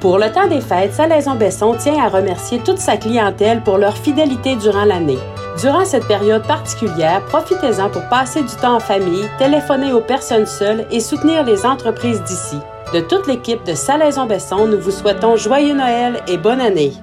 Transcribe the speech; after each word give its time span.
Pour 0.00 0.18
le 0.18 0.32
temps 0.32 0.48
des 0.48 0.62
fêtes, 0.62 0.94
Salaison-Besson 0.94 1.76
tient 1.76 2.02
à 2.02 2.08
remercier 2.08 2.58
toute 2.64 2.78
sa 2.78 2.96
clientèle 2.96 3.62
pour 3.62 3.76
leur 3.76 3.98
fidélité 3.98 4.56
durant 4.56 4.86
l'année. 4.86 5.18
Durant 5.60 5.84
cette 5.84 6.08
période 6.08 6.46
particulière, 6.46 7.22
profitez-en 7.26 7.90
pour 7.90 8.08
passer 8.08 8.42
du 8.42 8.54
temps 8.62 8.76
en 8.76 8.80
famille, 8.80 9.28
téléphoner 9.36 9.92
aux 9.92 10.00
personnes 10.00 10.46
seules 10.46 10.86
et 10.90 11.00
soutenir 11.00 11.44
les 11.44 11.66
entreprises 11.66 12.22
d'ici. 12.22 12.56
De 12.94 13.00
toute 13.02 13.26
l'équipe 13.26 13.62
de 13.64 13.74
Salaison-Besson, 13.74 14.68
nous 14.68 14.80
vous 14.80 14.90
souhaitons 14.90 15.36
joyeux 15.36 15.74
Noël 15.74 16.24
et 16.26 16.38
bonne 16.38 16.62
année. 16.62 16.94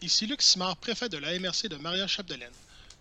Ici 0.00 0.26
Luc 0.26 0.40
Simard, 0.40 0.78
préfet 0.78 1.10
de 1.10 1.18
la 1.18 1.38
MRC 1.38 1.68
de 1.68 1.76
Maria-Chapdelaine. 1.76 2.48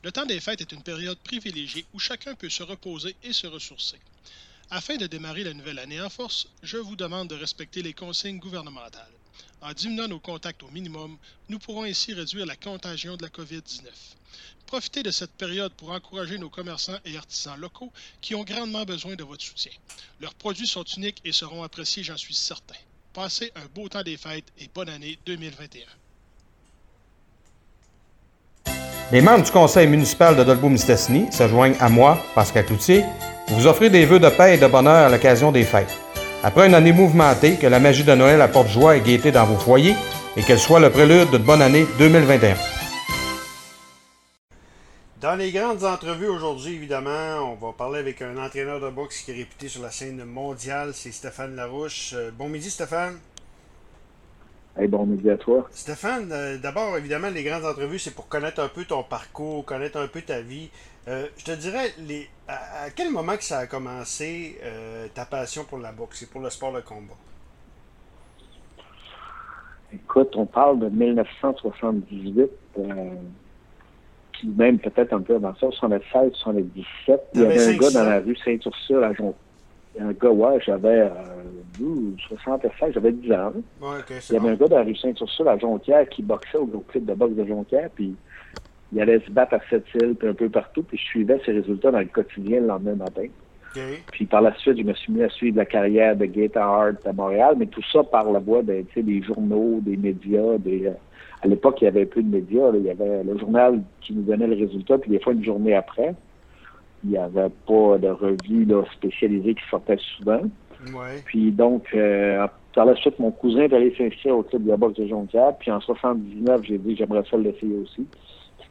Le 0.04 0.12
temps 0.12 0.26
des 0.26 0.42
fêtes 0.42 0.60
est 0.60 0.72
une 0.74 0.84
période 0.84 1.18
privilégiée 1.24 1.86
où 1.94 2.00
chacun 2.00 2.36
peut 2.36 2.50
se 2.50 2.64
reposer 2.64 3.16
et 3.24 3.32
se 3.32 3.48
ressourcer. 3.48 4.00
Afin 4.74 4.96
de 4.96 5.06
démarrer 5.06 5.44
la 5.44 5.54
nouvelle 5.54 5.80
année 5.80 6.00
en 6.00 6.10
force, 6.10 6.48
je 6.64 6.78
vous 6.78 6.96
demande 6.96 7.28
de 7.28 7.36
respecter 7.36 7.82
les 7.82 7.92
consignes 7.92 8.40
gouvernementales. 8.40 9.12
En 9.62 9.74
diminuant 9.74 10.08
nos 10.08 10.22
contacts 10.22 10.64
au 10.64 10.72
minimum, 10.72 11.18
nous 11.50 11.60
pourrons 11.60 11.84
ainsi 11.84 12.14
réduire 12.14 12.46
la 12.46 12.56
contagion 12.56 13.18
de 13.18 13.24
la 13.24 13.28
COVID-19. 13.28 13.90
Profitez 14.68 15.04
de 15.04 15.12
cette 15.12 15.34
période 15.34 15.74
pour 15.74 15.92
encourager 15.92 16.38
nos 16.38 16.50
commerçants 16.50 16.98
et 17.04 17.18
artisans 17.18 17.60
locaux 17.60 17.92
qui 18.22 18.34
ont 18.34 18.46
grandement 18.46 18.86
besoin 18.86 19.16
de 19.16 19.26
votre 19.26 19.44
soutien. 19.44 19.74
Leurs 20.22 20.36
produits 20.36 20.68
sont 20.68 20.86
uniques 20.86 21.22
et 21.26 21.34
seront 21.34 21.64
appréciés, 21.64 22.04
j'en 22.04 22.16
suis 22.16 22.34
certain. 22.34 22.80
Passez 23.12 23.52
un 23.58 23.66
beau 23.76 23.90
temps 23.90 24.04
des 24.04 24.16
fêtes 24.16 24.54
et 24.58 24.70
bonne 24.74 24.88
année 24.88 25.20
2021. 25.26 25.82
Les 29.12 29.22
membres 29.22 29.44
du 29.44 29.52
conseil 29.52 29.88
municipal 29.88 30.38
de 30.38 30.46
Dolbeau-Mistassini 30.46 31.30
se 31.30 31.46
joignent 31.50 31.76
à 31.82 31.90
moi, 31.90 32.26
Pascal 32.34 32.66
Cloutier, 32.66 33.04
vous 33.52 33.68
offrez 33.68 33.90
des 33.90 34.06
vœux 34.06 34.20
de 34.20 34.30
paix 34.30 34.56
et 34.56 34.58
de 34.58 34.68
bonheur 34.68 35.08
à 35.08 35.10
l'occasion 35.10 35.52
des 35.52 35.64
fêtes. 35.64 35.94
Après 36.44 36.68
une 36.68 36.74
année 36.74 36.94
mouvementée, 36.94 37.56
que 37.56 37.68
la 37.68 37.80
magie 37.80 38.04
de 38.04 38.16
Noël 38.16 38.42
apporte 38.42 38.70
joie 38.70 38.96
et 38.96 39.02
gaieté 39.02 39.32
dans 39.32 39.46
vos 39.46 39.60
foyers 39.60 39.96
et 40.38 40.42
qu'elle 40.42 40.60
soit 40.60 40.80
le 40.80 40.90
prélude 40.90 41.30
d'une 41.30 41.44
bonne 41.44 41.62
année 41.62 41.86
2021. 42.00 42.56
Dans 45.20 45.36
les 45.36 45.52
grandes 45.52 45.84
entrevues 45.84 46.30
aujourd'hui, 46.30 46.74
évidemment, 46.74 47.52
on 47.52 47.56
va 47.64 47.74
parler 47.74 48.00
avec 48.00 48.24
un 48.24 48.38
entraîneur 48.44 48.80
de 48.80 48.90
boxe 48.90 49.20
qui 49.20 49.32
est 49.32 49.36
réputé 49.36 49.68
sur 49.68 49.84
la 49.84 49.92
scène 49.92 50.24
mondiale, 50.24 50.94
c'est 50.96 51.12
Stéphane 51.12 51.56
Larouche. 51.56 52.14
Euh, 52.16 52.32
bon 52.36 52.50
midi, 52.50 52.72
Stéphane. 52.72 53.20
Hey, 54.78 54.88
bon 54.88 55.06
midi 55.06 55.30
à 55.30 55.38
toi. 55.38 55.68
Stéphane, 55.72 56.32
euh, 56.32 56.58
d'abord, 56.58 56.98
évidemment, 56.98 57.30
les 57.30 57.44
grandes 57.44 57.66
entrevues, 57.66 58.00
c'est 58.00 58.16
pour 58.16 58.30
connaître 58.30 58.62
un 58.62 58.70
peu 58.70 58.86
ton 58.86 59.04
parcours, 59.04 59.66
connaître 59.66 60.00
un 60.00 60.08
peu 60.08 60.22
ta 60.22 60.40
vie. 60.40 60.70
Euh, 61.10 61.28
je 61.38 61.44
te 61.44 61.52
dirais, 61.52 61.90
les, 62.00 62.30
à, 62.48 62.90
quel 62.96 63.12
moment 63.12 63.36
que 63.36 63.44
ça 63.44 63.60
a 63.60 63.68
commencé 63.68 64.58
euh, 64.64 65.08
ta 65.14 65.26
passion 65.26 65.66
pour 65.66 65.80
la 65.80 65.92
boxe 65.92 66.24
et 66.24 66.26
pour 66.28 66.40
le 66.40 66.50
sport 66.50 66.72
de 66.72 66.80
combat? 66.80 67.16
Écoute, 69.94 70.30
on 70.36 70.46
parle 70.46 70.80
de 70.80 70.88
1978, 70.88 72.50
euh, 72.80 73.16
même 74.46 74.80
peut-être 74.80 75.12
un 75.12 75.22
peu 75.22 75.36
avant 75.36 75.54
ça, 75.56 75.68
76, 75.70 76.32
77. 76.34 77.22
Il 77.34 77.42
y 77.42 77.46
avait 77.46 77.74
un 77.74 77.78
gars 77.78 77.92
dans 77.92 78.04
la 78.06 78.20
rue 78.22 78.38
Saint-Ursule 78.38 79.04
à 79.04 79.12
Jonquière. 79.12 79.34
Un 80.02 80.12
gars, 80.14 80.32
ouais, 80.32 80.60
j'avais 80.66 81.02
euh, 81.02 82.16
76, 82.28 82.94
j'avais 82.94 83.12
10 83.12 83.32
ans. 83.34 83.54
Ouais, 83.82 84.00
il 84.30 84.34
y 84.34 84.38
avait 84.38 84.50
un 84.50 84.56
gars 84.56 84.68
dans 84.68 84.78
la 84.78 84.84
rue 84.84 84.96
Saint-Ursule 84.96 85.48
à 85.48 85.58
Jonquière 85.58 86.08
qui 86.10 86.24
boxait 86.24 86.58
au 86.58 86.66
groupe 86.66 86.86
de 86.94 87.14
boxe 87.14 87.36
de 87.36 87.46
Jonquière, 87.46 87.90
puis 87.94 88.16
il 88.94 89.02
allait 89.02 89.20
se 89.20 89.32
battre 89.32 89.56
à 89.56 89.60
Sept-Îles, 89.70 90.16
puis 90.16 90.28
un 90.28 90.34
peu 90.34 90.50
partout, 90.50 90.84
puis 90.84 90.98
je 90.98 91.04
suivais 91.04 91.40
ses 91.46 91.54
résultats 91.54 91.92
dans 91.92 92.00
le 92.00 92.06
quotidien 92.06 92.62
le 92.62 92.68
lendemain 92.68 92.96
matin. 92.96 93.28
Puis 94.12 94.26
par 94.26 94.42
la 94.42 94.54
suite, 94.56 94.78
je 94.78 94.84
me 94.84 94.94
suis 94.94 95.14
mis 95.14 95.24
à 95.24 95.30
suivre 95.30 95.58
la 95.58 95.66
carrière 95.66 96.16
de 96.16 96.26
Gator 96.26 96.64
Hart 96.64 97.08
à 97.08 97.14
Montréal, 97.14 97.56
mais 97.58 97.68
tout 97.68 97.84
ça 97.92 98.04
par 98.04 98.30
la 98.32 98.40
voie 98.40 98.64
des, 98.64 98.86
des 98.96 99.22
journaux, 99.22 99.80
des 99.82 99.96
médias. 99.96 100.58
Des, 100.58 100.88
euh, 100.88 100.94
à 101.42 101.48
l'époque, 101.48 101.78
il 101.82 101.86
y 101.86 101.88
avait 101.88 102.06
peu 102.06 102.22
de 102.22 102.28
médias. 102.28 102.70
il 102.74 102.84
y 102.84 102.90
avait 102.90 103.24
le 103.24 103.38
journal 103.38 103.82
qui 104.02 104.14
nous 104.14 104.24
donnait 104.24 104.48
le 104.48 104.58
résultat, 104.58 104.98
puis 104.98 105.12
des 105.12 105.20
fois 105.20 105.34
une 105.34 105.44
journée 105.44 105.74
après. 105.74 106.14
Il 107.04 107.12
n'y 107.12 107.18
avait 107.18 107.50
pas 107.68 107.98
de 107.98 108.10
revue 108.10 108.66
là, 108.66 108.84
spécialisée 108.94 109.56
qui 109.56 109.64
sortait 109.70 109.98
souvent. 110.18 110.42
Puis 111.26 111.52
donc, 111.52 111.86
euh, 111.94 112.48
par 112.74 112.86
la 112.86 112.96
suite, 112.96 113.20
mon 113.20 113.32
cousin 113.32 113.62
est 113.62 113.74
allé 113.74 113.94
s'inscrire 113.96 114.38
au 114.38 114.44
club 114.44 114.64
de 114.64 114.70
la 114.70 114.78
boxe 114.78 114.98
de 114.98 115.08
Jonquière. 115.08 115.56
Puis 115.58 115.72
en 115.72 115.80
79, 115.80 116.62
j'ai 116.64 116.78
dit 116.78 116.96
j'aimerais 116.96 117.24
ça 117.30 117.38
l'essayer 117.38 117.76
aussi 117.76 118.08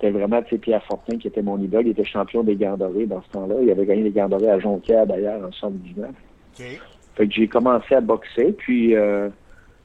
c'était 0.01 0.19
vraiment 0.19 0.43
Pierre 0.43 0.83
Fortin 0.85 1.19
qui 1.19 1.29
était 1.29 1.43
mon 1.43 1.59
idole. 1.59 1.87
Il 1.87 1.91
était 1.91 2.05
champion 2.05 2.43
des 2.43 2.57
Gants 2.57 2.77
Dorés 2.77 3.07
dans 3.07 3.23
ce 3.23 3.29
temps-là. 3.31 3.57
Il 3.63 3.71
avait 3.71 3.85
gagné 3.85 4.05
les 4.05 4.11
Gants 4.11 4.29
Dorés 4.29 4.51
à 4.51 4.59
Jonquière 4.59 5.07
d'ailleurs 5.07 5.45
en 5.45 5.53
79. 5.53 6.11
Okay. 6.55 6.79
Fait 7.17 7.29
que 7.29 7.35
j'ai 7.35 7.49
commencé 7.49 7.95
à 7.95 8.01
boxer, 8.01 8.53
puis 8.53 8.97
euh, 8.97 9.29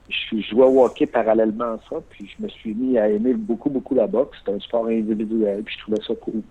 je 0.09 0.39
jouais 0.49 0.65
au 0.65 0.85
hockey 0.85 1.05
parallèlement 1.05 1.65
à 1.65 1.79
ça, 1.89 1.97
puis 2.09 2.27
je 2.27 2.43
me 2.43 2.47
suis 2.47 2.73
mis 2.73 2.97
à 2.97 3.09
aimer 3.09 3.33
beaucoup, 3.33 3.69
beaucoup 3.69 3.93
la 3.93 4.07
boxe. 4.07 4.37
C'était 4.39 4.55
un 4.55 4.59
sport 4.59 4.87
individuel, 4.87 5.63
puis 5.63 5.75
je 5.75 5.81
trouvais 5.81 6.01
ça 6.07 6.13
cool. 6.15 6.41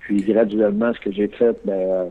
Puis 0.00 0.22
graduellement, 0.22 0.92
ce 0.94 1.00
que 1.00 1.12
j'ai 1.12 1.28
fait, 1.28 1.56
ben, 1.64 2.10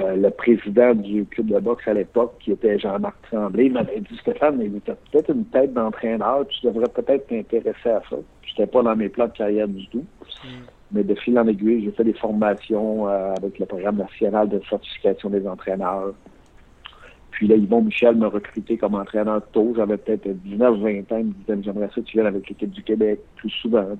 euh, 0.00 0.16
le 0.16 0.30
président 0.30 0.94
du 0.94 1.24
club 1.26 1.46
de 1.46 1.58
boxe 1.58 1.86
à 1.88 1.94
l'époque, 1.94 2.34
qui 2.40 2.52
était 2.52 2.78
Jean-Marc 2.78 3.16
Tremblay, 3.30 3.68
m'avait 3.68 4.00
dit 4.00 4.16
Stéphane, 4.20 4.58
tu 4.84 4.90
as 4.90 4.94
peut-être 4.94 5.30
une 5.30 5.44
tête 5.46 5.72
d'entraîneur, 5.72 6.46
tu 6.48 6.66
devrais 6.66 6.88
peut-être 6.88 7.26
t'intéresser 7.26 7.90
à 7.90 8.02
ça. 8.08 8.16
J'étais 8.42 8.66
pas 8.66 8.82
dans 8.82 8.94
mes 8.94 9.08
plans 9.08 9.26
de 9.26 9.32
carrière 9.32 9.68
du 9.68 9.86
tout. 9.88 10.04
Hmm. 10.44 10.64
Mais 10.92 11.04
de 11.04 11.14
fil 11.16 11.38
en 11.38 11.46
aiguille, 11.46 11.84
j'ai 11.84 11.90
fait 11.90 12.04
des 12.04 12.14
formations 12.14 13.08
euh, 13.08 13.34
avec 13.34 13.58
le 13.58 13.66
programme 13.66 13.96
national 13.96 14.48
de 14.48 14.60
certification 14.68 15.30
des 15.30 15.46
entraîneurs. 15.46 16.14
Puis 17.30 17.46
là, 17.46 17.56
Yvon 17.56 17.82
Michel 17.82 18.16
m'a 18.16 18.28
recruté 18.28 18.78
comme 18.78 18.94
entraîneur 18.94 19.42
tôt. 19.52 19.72
J'avais 19.76 19.96
peut-être 19.96 20.26
19-20 20.46 21.12
ans. 21.12 21.18
Il 21.18 21.26
me 21.26 21.32
disait, 21.32 21.62
j'aimerais 21.62 21.88
ça 21.88 21.96
que 21.96 22.00
tu 22.00 22.16
viennes 22.16 22.26
avec 22.26 22.48
l'équipe 22.48 22.70
du 22.70 22.82
Québec 22.82 23.20
plus 23.36 23.50
souvent. 23.50 23.96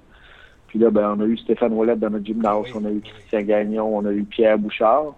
Puis 0.68 0.78
là, 0.78 0.90
ben, 0.90 1.16
on 1.16 1.20
a 1.22 1.24
eu 1.24 1.36
Stéphane 1.38 1.72
Ouellet 1.72 1.96
dans 1.96 2.10
notre 2.10 2.26
gymnase, 2.26 2.66
on 2.74 2.84
a 2.84 2.90
eu 2.90 3.00
Christian 3.00 3.42
Gagnon, 3.42 3.96
on 3.96 4.04
a 4.04 4.12
eu 4.12 4.22
Pierre 4.24 4.58
Bouchard. 4.58 5.14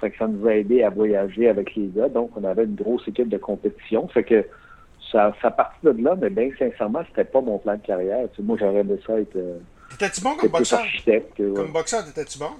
Fait 0.00 0.10
que 0.10 0.18
ça 0.18 0.26
nous 0.26 0.46
a 0.46 0.54
aidé 0.54 0.82
à 0.82 0.90
voyager 0.90 1.48
avec 1.48 1.74
les 1.76 1.88
gars. 1.94 2.08
Donc, 2.08 2.30
on 2.36 2.44
avait 2.44 2.64
une 2.64 2.74
grosse 2.74 3.06
équipe 3.06 3.28
de 3.28 3.38
compétition. 3.38 4.08
Fait 4.08 4.24
que 4.24 4.44
ça, 5.12 5.32
ça 5.40 5.50
partit 5.50 5.78
de 5.84 6.02
là, 6.02 6.16
mais 6.20 6.30
bien 6.30 6.50
sincèrement, 6.58 7.02
c'était 7.08 7.24
pas 7.24 7.40
mon 7.40 7.58
plan 7.58 7.76
de 7.76 7.82
carrière. 7.82 8.26
Tu 8.30 8.36
sais, 8.36 8.42
moi, 8.42 8.56
j'aurais 8.58 8.80
aimé 8.80 8.98
ça 9.06 9.18
être. 9.20 9.36
Euh, 9.36 9.58
t'étais-tu 9.90 10.20
bon 10.22 10.34
comme 10.36 10.50
boxeur? 10.50 10.80
Comme 11.36 11.72
boxeur, 11.72 12.04
t'étais-tu 12.04 12.38
bon? 12.38 12.50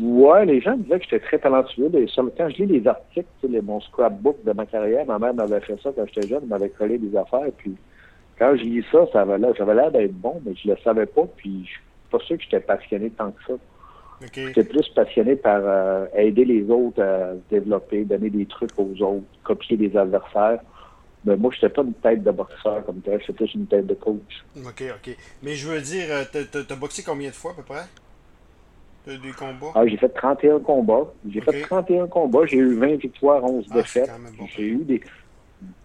Ouais, 0.00 0.44
les 0.44 0.60
gens 0.60 0.76
disaient 0.76 0.98
que 0.98 1.04
j'étais 1.04 1.20
très 1.20 1.38
talentueux. 1.38 1.90
quand 1.92 2.48
je 2.48 2.62
lis 2.62 2.80
les 2.80 2.88
articles, 2.88 3.28
tu 3.40 3.52
sais, 3.52 3.60
mon 3.60 3.80
scrapbook 3.80 4.42
de 4.44 4.52
ma 4.52 4.66
carrière, 4.66 5.06
ma 5.06 5.18
mère 5.18 5.34
m'avait 5.34 5.60
fait 5.60 5.78
ça 5.82 5.90
quand 5.94 6.04
j'étais 6.06 6.26
jeune, 6.26 6.40
elle 6.42 6.48
m'avait 6.48 6.70
collé 6.70 6.98
des 6.98 7.16
affaires. 7.16 7.50
Puis 7.58 7.74
quand 8.38 8.56
je 8.56 8.62
lis 8.62 8.84
ça, 8.92 9.06
ça 9.12 9.22
avait 9.22 9.38
l'air, 9.38 9.90
d'être 9.90 10.14
bon, 10.14 10.40
mais 10.44 10.54
je 10.54 10.68
le 10.68 10.76
savais 10.84 11.06
pas. 11.06 11.24
Puis 11.36 11.64
je 11.64 11.70
suis 11.70 11.80
pas 12.10 12.18
sûr 12.20 12.36
que 12.36 12.42
j'étais 12.42 12.60
passionné 12.60 13.10
tant 13.10 13.32
que 13.32 13.42
ça. 13.46 13.54
J'étais 14.34 14.64
plus 14.64 14.88
passionné 14.88 15.36
par 15.36 15.60
euh, 15.62 16.06
aider 16.16 16.44
les 16.44 16.68
autres 16.70 17.00
à 17.02 17.34
se 17.34 17.54
développer, 17.54 18.04
donner 18.04 18.30
des 18.30 18.46
trucs 18.46 18.76
aux 18.76 18.94
autres, 19.00 19.26
copier 19.44 19.76
des 19.76 19.96
adversaires. 19.96 20.60
Mais 21.24 21.36
moi, 21.36 21.50
je 21.52 21.56
n'étais 21.56 21.74
pas 21.74 21.82
une 21.82 21.94
tête 21.94 22.22
de 22.22 22.30
boxeur 22.30 22.84
comme 22.84 23.00
tel, 23.00 23.20
j'étais 23.20 23.32
plus 23.32 23.54
une 23.54 23.66
tête 23.66 23.86
de 23.86 23.94
coach. 23.94 24.44
OK, 24.56 24.82
OK. 24.82 25.16
Mais 25.42 25.54
je 25.54 25.68
veux 25.68 25.80
dire, 25.80 26.06
euh, 26.10 26.24
t'as 26.30 26.60
as 26.60 26.76
boxé 26.76 27.02
combien 27.02 27.28
de 27.28 27.34
fois 27.34 27.52
à 27.52 27.54
peu 27.54 27.62
près? 27.62 27.84
Des 29.06 29.32
combats? 29.32 29.72
Ah, 29.74 29.86
j'ai 29.86 29.96
fait 29.96 30.10
31 30.10 30.60
combats. 30.60 31.10
J'ai 31.26 31.40
fait 31.40 31.62
31 31.62 32.08
combats. 32.08 32.44
J'ai 32.44 32.58
eu 32.58 32.74
20 32.74 32.96
victoires, 32.96 33.42
11 33.42 33.66
ah, 33.70 33.74
défaites. 33.74 34.10
J'ai 34.54 34.64
eu 34.64 34.84
des. 34.84 35.00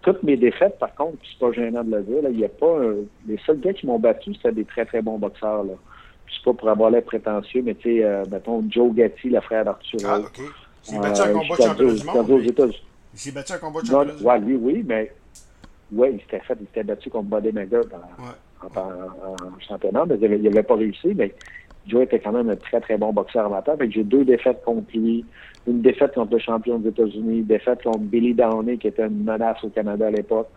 Toutes 0.01 0.21
mes 0.23 0.37
défaites, 0.37 0.77
par 0.77 0.93
contre, 0.95 1.17
c'est 1.23 1.39
pas 1.39 1.51
gênant 1.51 1.83
de 1.83 1.95
le 1.95 2.03
dire. 2.03 2.29
il 2.29 2.39
y 2.39 2.45
a 2.45 2.49
pas 2.49 2.79
Les 3.27 3.39
seuls 3.45 3.59
gars 3.59 3.73
qui 3.73 3.87
m'ont 3.87 3.99
battu, 3.99 4.33
c'était 4.35 4.51
des 4.51 4.65
très 4.65 4.85
très 4.85 5.01
bons 5.01 5.17
boxeurs. 5.17 5.63
Là 5.63 5.73
c'est 6.33 6.43
pas 6.43 6.53
pour 6.53 6.69
avoir 6.69 6.89
l'air 6.89 7.03
prétentieux, 7.03 7.61
mais 7.63 7.75
tu 7.75 7.97
sais, 7.97 8.03
euh, 8.03 8.23
mettons, 8.31 8.63
Joe 8.69 8.93
Gatti, 8.93 9.29
le 9.29 9.41
frère 9.41 9.65
d'Arthur. 9.65 9.99
Ah, 10.05 10.19
OK. 10.19 10.39
Il 10.39 10.91
s'est 10.91 10.99
battu 10.99 11.21
un 11.21 11.27
euh, 11.27 11.33
combat 11.33 11.55
de 11.55 11.61
championnat 11.61 11.93
du 11.93 12.05
monde. 12.05 12.73
Il 13.13 13.19
s'est 13.19 13.31
battu 13.31 13.53
un 13.53 13.57
combat 13.57 13.81
de 13.81 13.85
championnat 13.85 14.41
du 14.41 14.53
monde. 14.53 14.61
Oui, 14.61 14.73
oui, 14.73 14.83
mais. 14.85 15.11
Oui, 15.91 16.09
il 16.13 16.19
s'était 16.21 16.39
fait, 16.39 16.57
il 16.59 16.65
s'était 16.67 16.83
battu 16.83 17.09
contre 17.11 17.29
Buddy 17.29 17.51
McGirt 17.51 17.85
en, 17.93 18.79
en, 18.79 19.59
championnat, 19.59 20.05
mais 20.07 20.15
il 20.15 20.41
n'avait 20.41 20.63
pas 20.63 20.75
réussi, 20.75 21.13
mais 21.15 21.35
Joe 21.87 22.03
était 22.03 22.19
quand 22.19 22.31
même 22.31 22.49
un 22.49 22.55
très, 22.55 22.79
très 22.79 22.97
bon 22.97 23.11
boxeur 23.11 23.45
amateur. 23.45 23.77
Fait 23.77 23.87
que 23.87 23.93
j'ai 23.93 24.03
deux 24.03 24.23
défaites 24.23 24.63
contre 24.63 24.87
lui. 24.93 25.25
Une 25.67 25.81
défaite 25.81 26.13
contre 26.13 26.33
le 26.33 26.39
champion 26.39 26.79
des 26.79 26.89
États-Unis, 26.89 27.39
une 27.39 27.45
défaite 27.45 27.83
contre 27.83 27.99
Billy 27.99 28.33
Downey, 28.33 28.77
qui 28.77 28.87
était 28.87 29.05
une 29.05 29.23
menace 29.23 29.63
au 29.63 29.69
Canada 29.69 30.07
à 30.07 30.11
l'époque. 30.11 30.49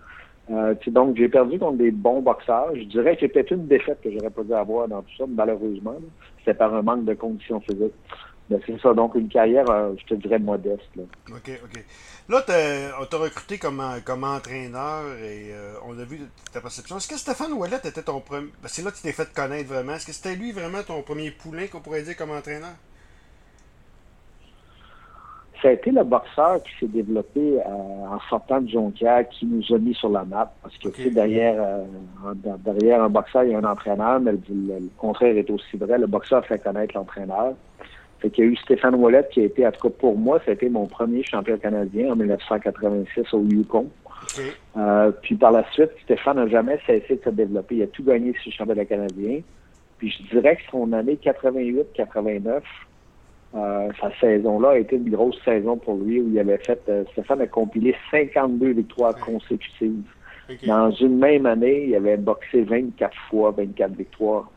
Euh, 0.51 0.75
donc, 0.89 1.17
j'ai 1.17 1.29
perdu 1.29 1.59
contre 1.59 1.79
des 1.79 1.91
bons 1.91 2.21
boxeurs. 2.21 2.71
Je 2.75 2.85
dirais 2.85 3.17
que 3.17 3.27
peut-être 3.27 3.51
une 3.51 3.67
défaite 3.67 3.99
que 4.03 4.11
j'aurais 4.11 4.31
pas 4.31 4.43
dû 4.43 4.55
avoir 4.55 4.89
dans 4.89 5.03
tout 5.03 5.17
ça, 5.19 5.25
malheureusement. 5.29 5.97
C'est 6.45 6.57
par 6.57 6.75
un 6.75 6.83
manque 6.83 7.05
de 7.05 7.15
conditions 7.15 7.61
physiques. 7.61 7.95
Mais 8.49 8.59
c'est 8.65 8.81
ça, 8.81 8.95
donc 8.95 9.15
une 9.17 9.29
carrière, 9.29 9.69
euh, 9.71 9.95
je 9.99 10.05
te 10.07 10.15
dirais, 10.15 10.39
modeste. 10.39 10.89
Là. 10.95 11.03
OK, 11.31 11.51
OK. 11.65 11.85
Là, 12.29 12.45
on 13.01 13.05
t'a 13.05 13.19
recruté 13.19 13.59
comme, 13.59 13.83
comme 14.05 14.25
entraîneur 14.25 15.05
et 15.19 15.53
euh, 15.53 15.75
on 15.87 15.99
a 15.99 16.05
vu 16.05 16.21
ta 16.53 16.61
perception. 16.61 16.97
Est-ce 16.97 17.09
que 17.09 17.17
Stéphane 17.17 17.53
Ouellet 17.53 17.77
était 17.85 18.03
ton 18.03 18.21
premier. 18.21 18.49
Ben, 18.63 18.69
c'est 18.69 18.83
là 18.83 18.91
que 18.91 18.97
tu 18.97 19.03
t'es 19.03 19.13
fait 19.13 19.33
connaître 19.33 19.69
vraiment. 19.69 19.95
Est-ce 19.95 20.07
que 20.07 20.13
c'était 20.13 20.37
lui 20.37 20.53
vraiment 20.53 20.83
ton 20.83 21.03
premier 21.03 21.31
poulain 21.31 21.67
qu'on 21.67 21.81
pourrait 21.81 22.03
dire 22.03 22.17
comme 22.17 22.31
entraîneur? 22.31 22.75
ça 25.63 25.69
a 25.69 25.73
été 25.73 25.91
le 25.91 26.05
boxeur 26.05 26.63
qui 26.63 26.71
s'est 26.79 26.93
développé 26.93 27.59
euh, 27.59 27.69
en 27.69 28.21
sortant 28.29 28.61
de 28.61 28.69
Jonquière 28.69 29.29
qui 29.29 29.47
nous 29.47 29.63
a 29.75 29.79
mis 29.79 29.95
sur 29.95 30.11
la 30.11 30.25
map. 30.25 30.53
Parce 30.63 30.77
que 30.79 30.89
okay. 30.89 31.11
derrière, 31.11 31.55
euh, 31.59 32.35
derrière 32.59 33.03
un 33.03 33.09
boxeur, 33.09 33.45
il 33.45 33.53
y 33.53 33.55
a 33.55 33.59
un 33.59 33.65
entraîneur, 33.65 34.21
mais 34.21 34.33
le, 34.33 34.39
contraire 34.99 35.37
est 35.37 35.51
aussi 35.51 35.77
vrai. 35.77 35.99
Le 35.99 36.07
boxeur 36.07 36.45
fait 36.45 36.59
connaître 36.59 36.95
l'entraîneur. 36.97 37.55
Fait 38.21 38.31
qu'il 38.31 38.45
y 38.45 38.49
a 38.49 38.51
eu 38.51 38.57
Stéphane 38.57 38.95
Ouellet 38.95 39.27
qui 39.31 39.41
a 39.41 39.45
été, 39.45 39.67
en 39.67 39.73
tout 39.73 39.89
cas 39.89 39.95
pour 39.99 40.17
moi, 40.17 40.41
été 40.47 40.69
mon 40.69 40.87
premier 40.87 41.23
champion 41.23 41.59
canadien 41.59 42.13
en 42.13 42.17
1986 42.17 43.35
au 43.35 43.43
Yukon. 43.45 43.91
Euh, 44.77 45.11
puis 45.23 45.35
par 45.35 45.53
la 45.53 45.65
suite, 45.73 45.91
Stéphane 46.05 46.37
n'a 46.37 46.49
jamais 46.49 46.79
cessé 46.87 47.17
de 47.17 47.23
se 47.23 47.31
développer. 47.31 47.77
Il 47.77 47.83
a 47.83 47.87
tout 47.87 48.03
gagné 48.03 48.33
sur 48.43 48.51
le 48.51 48.53
championnat 48.53 48.85
canadien. 48.85 49.41
Puis 49.99 50.11
je 50.11 50.35
dirais 50.35 50.57
que 50.57 50.63
son 50.71 50.93
année 50.93 51.19
88-89, 51.23 52.63
euh, 53.55 53.89
sa 54.01 54.11
saison-là 54.21 54.71
a 54.71 54.79
été 54.79 54.97
une 54.97 55.11
grosse 55.11 55.43
saison 55.45 55.77
pour 55.77 55.97
lui 55.97 56.21
où 56.21 56.29
il 56.31 56.39
avait 56.39 56.59
fait, 56.59 56.81
euh, 56.89 57.05
Stéphane 57.13 57.41
a 57.41 57.47
compilé 57.47 57.95
52 58.11 58.73
victoires 58.73 59.17
consécutives. 59.17 60.03
Dans 60.67 60.91
une 60.93 61.19
même 61.19 61.47
année, 61.47 61.87
il 61.89 61.95
avait 61.97 62.17
boxé 62.17 62.63
24 62.63 63.17
fois, 63.29 63.51
24 63.51 63.93
victoires. 63.97 64.51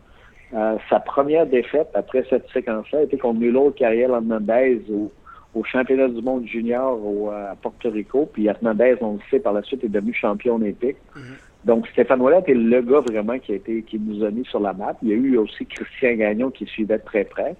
Euh, 0.53 0.77
sa 0.89 0.99
première 0.99 1.45
défaite 1.45 1.89
après 1.93 2.25
cette 2.29 2.49
séquence-là 2.49 3.03
était 3.03 3.17
contre 3.17 3.39
Nulo 3.39 3.69
Carriel 3.71 4.11
Hernandez 4.11 4.81
au, 4.91 5.11
au 5.53 5.63
championnat 5.63 6.07
du 6.07 6.21
monde 6.21 6.47
junior 6.47 6.99
au, 7.05 7.29
à 7.29 7.55
Porto 7.61 7.89
Rico. 7.89 8.27
Puis 8.31 8.47
Hernandez, 8.47 8.95
on 9.01 9.13
le 9.13 9.19
sait, 9.29 9.39
par 9.39 9.53
la 9.53 9.61
suite, 9.61 9.83
est 9.83 9.89
devenu 9.89 10.13
champion 10.13 10.55
olympique. 10.55 10.97
Mm-hmm. 11.15 11.65
Donc, 11.65 11.87
Stéphane 11.89 12.21
Ouellet 12.21 12.43
est 12.47 12.53
le 12.53 12.81
gars 12.81 13.01
vraiment 13.01 13.37
qui 13.37 13.51
a 13.51 13.55
été, 13.55 13.83
qui 13.83 13.99
nous 13.99 14.23
a 14.23 14.31
mis 14.31 14.45
sur 14.45 14.59
la 14.59 14.73
map. 14.73 14.95
Il 15.03 15.09
y 15.09 15.11
a 15.11 15.15
eu 15.15 15.37
aussi 15.37 15.65
Christian 15.65 16.13
Gagnon 16.13 16.51
qui 16.51 16.65
suivait 16.65 16.97
de 16.97 17.03
très 17.03 17.25
près. 17.25 17.55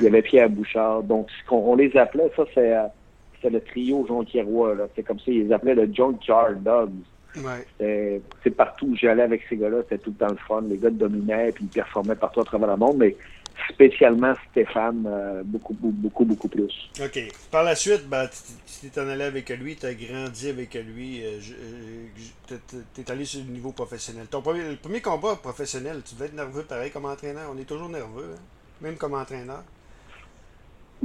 Il 0.00 0.04
y 0.04 0.06
avait 0.08 0.22
Pierre 0.22 0.50
Bouchard. 0.50 1.02
Donc, 1.02 1.28
on, 1.50 1.76
les 1.76 1.96
appelait, 1.96 2.30
ça, 2.34 2.44
c'est, 2.54 2.74
c'est 3.40 3.50
le 3.50 3.60
trio 3.60 4.06
Jonquierois, 4.06 4.74
là. 4.74 4.84
C'est 4.96 5.02
comme 5.02 5.18
ça, 5.18 5.24
ils 5.28 5.46
les 5.46 5.52
appelaient 5.52 5.74
le 5.74 5.92
Junkyard 5.92 6.62
Dogs. 6.62 6.90
Ouais. 7.38 8.20
C'est 8.42 8.50
partout 8.50 8.86
où 8.86 8.96
j'allais 8.96 9.22
avec 9.22 9.42
ces 9.48 9.56
gars-là, 9.56 9.78
c'était 9.82 9.98
tout 9.98 10.10
le 10.10 10.26
temps 10.26 10.32
le 10.32 10.38
fun. 10.48 10.62
Les 10.68 10.78
gars 10.78 10.90
dominaient, 10.90 11.52
puis 11.52 11.64
ils 11.64 11.70
performaient 11.70 12.16
partout 12.16 12.40
à 12.40 12.44
travers 12.44 12.68
le 12.68 12.76
monde, 12.76 12.96
mais 12.98 13.16
spécialement 13.70 14.34
Stéphane, 14.50 15.04
euh, 15.06 15.42
beaucoup, 15.44 15.74
beaucoup, 15.80 16.24
beaucoup 16.24 16.48
plus. 16.48 16.90
OK. 17.00 17.18
Par 17.50 17.62
la 17.62 17.74
suite, 17.74 18.08
ben, 18.08 18.28
tu 18.28 18.88
t'es 18.88 19.00
en 19.00 19.08
allé 19.08 19.24
avec 19.24 19.48
lui, 19.50 19.76
tu 19.76 19.86
as 19.86 19.94
grandi 19.94 20.48
avec 20.48 20.74
lui, 20.74 21.24
euh, 21.24 21.38
euh 21.60 22.06
tu 22.94 23.00
es 23.00 23.10
allé 23.10 23.24
sur 23.24 23.40
le 23.40 23.50
niveau 23.50 23.72
professionnel. 23.72 24.26
Ton 24.26 24.42
premier, 24.42 24.68
le 24.68 24.76
premier 24.76 25.00
combat 25.00 25.36
professionnel, 25.36 26.02
tu 26.04 26.14
devais 26.14 26.26
être 26.26 26.34
nerveux 26.34 26.62
pareil 26.62 26.90
comme 26.90 27.06
entraîneur. 27.06 27.50
On 27.54 27.58
est 27.58 27.64
toujours 27.64 27.88
nerveux, 27.88 28.34
hein? 28.34 28.40
même 28.80 28.96
comme 28.96 29.14
entraîneur. 29.14 29.62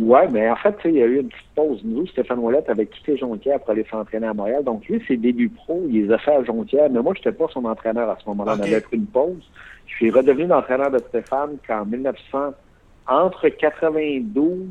Oui, 0.03 0.19
mais 0.31 0.49
en 0.49 0.55
fait, 0.55 0.75
il 0.85 0.95
y 0.95 1.03
a 1.03 1.05
eu 1.05 1.19
une 1.19 1.27
petite 1.27 1.53
pause. 1.53 1.79
Nous, 1.83 2.07
Stéphane 2.07 2.39
Ouellet 2.39 2.63
avait 2.67 2.87
quitté 2.87 3.17
Jonquière 3.17 3.59
pour 3.59 3.69
aller 3.69 3.85
s'entraîner 3.89 4.25
à 4.25 4.33
Montréal. 4.33 4.63
Donc, 4.63 4.87
lui, 4.87 4.99
ses 5.07 5.15
débuts 5.15 5.49
pro, 5.49 5.85
il 5.87 6.07
les 6.07 6.11
a 6.11 6.17
fait 6.17 6.33
à 6.33 6.43
Jonquière. 6.43 6.89
Mais 6.89 7.01
moi, 7.03 7.13
je 7.13 7.19
n'étais 7.19 7.31
pas 7.31 7.45
son 7.53 7.65
entraîneur 7.65 8.09
à 8.09 8.17
ce 8.19 8.27
moment-là. 8.29 8.55
On 8.57 8.63
avait 8.63 8.81
pris 8.81 8.97
une 8.97 9.05
pause. 9.05 9.47
Je 9.85 9.93
suis 9.93 10.09
redevenu 10.09 10.47
l'entraîneur 10.47 10.89
de 10.89 10.97
Stéphane 10.97 11.57
qu'en 11.67 11.85
1900, 11.85 12.53
entre 13.07 13.49
92 13.49 14.69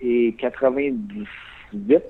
et 0.00 0.34
98. 0.38 2.02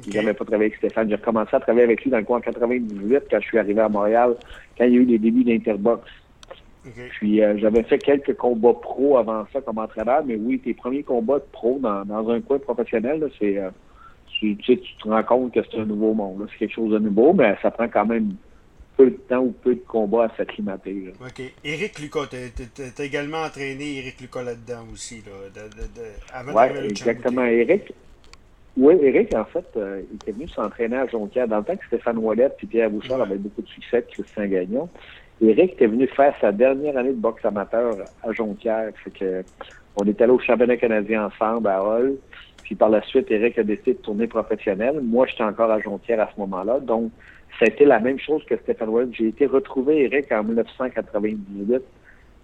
Okay. 0.00 0.16
n'avais 0.16 0.34
pas 0.34 0.44
travaillé 0.44 0.66
avec 0.70 0.78
Stéphane. 0.78 1.08
J'ai 1.08 1.14
recommencé 1.14 1.54
à 1.54 1.60
travailler 1.60 1.84
avec 1.84 2.02
lui 2.02 2.10
dans 2.10 2.18
le 2.18 2.24
coin 2.24 2.38
en 2.38 2.40
98 2.40 3.24
quand 3.30 3.40
je 3.40 3.46
suis 3.46 3.58
arrivé 3.58 3.80
à 3.80 3.88
Montréal, 3.88 4.34
quand 4.76 4.84
il 4.84 4.94
y 4.94 4.96
a 4.96 5.00
eu 5.00 5.04
les 5.04 5.18
débuts 5.18 5.44
d'Interbox. 5.44 6.02
Puis 6.82 7.42
euh, 7.42 7.58
j'avais 7.58 7.82
fait 7.82 7.98
quelques 7.98 8.36
combats 8.36 8.74
pro 8.74 9.18
avant 9.18 9.46
ça 9.52 9.60
comme 9.60 9.78
entraîneur, 9.78 10.24
mais 10.24 10.36
oui, 10.36 10.58
tes 10.58 10.74
premiers 10.74 11.02
combats 11.02 11.38
de 11.38 11.44
pro 11.52 11.78
dans, 11.80 12.04
dans 12.04 12.28
un 12.30 12.40
coin 12.40 12.58
professionnel, 12.58 13.28
c'est 13.38 13.58
euh, 13.58 13.70
tu, 14.38 14.56
tu, 14.56 14.78
te 14.78 15.08
rends 15.08 15.22
compte 15.22 15.54
que 15.54 15.60
c'est 15.70 15.78
un 15.78 15.84
nouveau 15.84 16.14
monde. 16.14 16.46
C'est 16.52 16.58
quelque 16.58 16.74
chose 16.74 16.92
de 16.92 16.98
nouveau, 16.98 17.32
mais 17.34 17.56
ça 17.60 17.70
prend 17.70 17.88
quand 17.88 18.06
même 18.06 18.34
peu 18.96 19.10
de 19.10 19.16
temps 19.16 19.40
ou 19.40 19.52
peu 19.52 19.74
de 19.74 19.82
combats 19.86 20.24
à 20.24 20.36
s'acclimater. 20.36 21.12
OK. 21.20 21.42
Éric 21.64 21.98
Lucas, 21.98 22.28
tu 22.30 22.82
as 22.82 23.04
également 23.04 23.42
entraîné 23.42 23.98
Éric 23.98 24.20
Lucas 24.20 24.42
là-dedans 24.42 24.86
aussi, 24.92 25.22
là, 25.26 25.32
de, 25.54 25.68
de, 25.68 25.82
de, 25.82 26.06
avant 26.32 26.52
Oui, 26.52 26.86
exactement. 26.88 27.44
Éric, 27.44 27.92
oui, 28.76 28.94
Éric, 29.02 29.34
en 29.34 29.44
fait, 29.44 29.66
euh, 29.76 30.02
il 30.10 30.16
était 30.16 30.32
venu 30.32 30.48
s'entraîner 30.48 30.96
à 30.96 31.06
Jonquière 31.06 31.48
dans 31.48 31.58
le 31.58 31.64
temps 31.64 31.76
que 31.76 31.84
Stéphane 31.86 32.18
Wallet 32.18 32.50
et 32.62 32.66
Pierre 32.66 32.90
Bouchard 32.90 33.18
ouais. 33.18 33.24
avaient 33.24 33.36
beaucoup 33.36 33.62
de 33.62 33.68
succès, 33.68 34.04
Christian 34.10 34.46
Gagnon. 34.46 34.88
Eric 35.42 35.72
était 35.72 35.86
venu 35.86 36.06
faire 36.08 36.34
sa 36.40 36.52
dernière 36.52 36.96
année 36.98 37.10
de 37.10 37.20
boxe 37.20 37.44
amateur 37.44 37.94
à 38.22 38.32
Jonquière. 38.32 38.92
Fait 39.02 39.10
que, 39.10 39.42
on 39.96 40.04
est 40.04 40.20
allé 40.20 40.32
au 40.32 40.38
championnat 40.38 40.76
canadien 40.76 41.26
ensemble 41.26 41.68
à 41.68 41.82
Hall. 41.82 42.16
Puis 42.62 42.74
par 42.74 42.90
la 42.90 43.02
suite, 43.02 43.30
Eric 43.30 43.58
a 43.58 43.62
décidé 43.62 43.94
de 43.94 43.98
tourner 43.98 44.26
professionnel. 44.26 45.00
Moi, 45.02 45.26
j'étais 45.26 45.42
encore 45.42 45.70
à 45.70 45.80
Jonquière 45.80 46.20
à 46.20 46.30
ce 46.34 46.38
moment-là. 46.40 46.80
Donc, 46.80 47.10
ça 47.58 47.64
a 47.64 47.68
été 47.68 47.84
la 47.84 47.98
même 48.00 48.18
chose 48.18 48.44
que 48.44 48.56
Stéphane 48.56 48.90
Webb. 48.90 49.10
J'ai 49.12 49.28
été 49.28 49.46
retrouvé 49.46 50.04
Eric 50.04 50.30
en 50.30 50.44
1998 50.44 51.82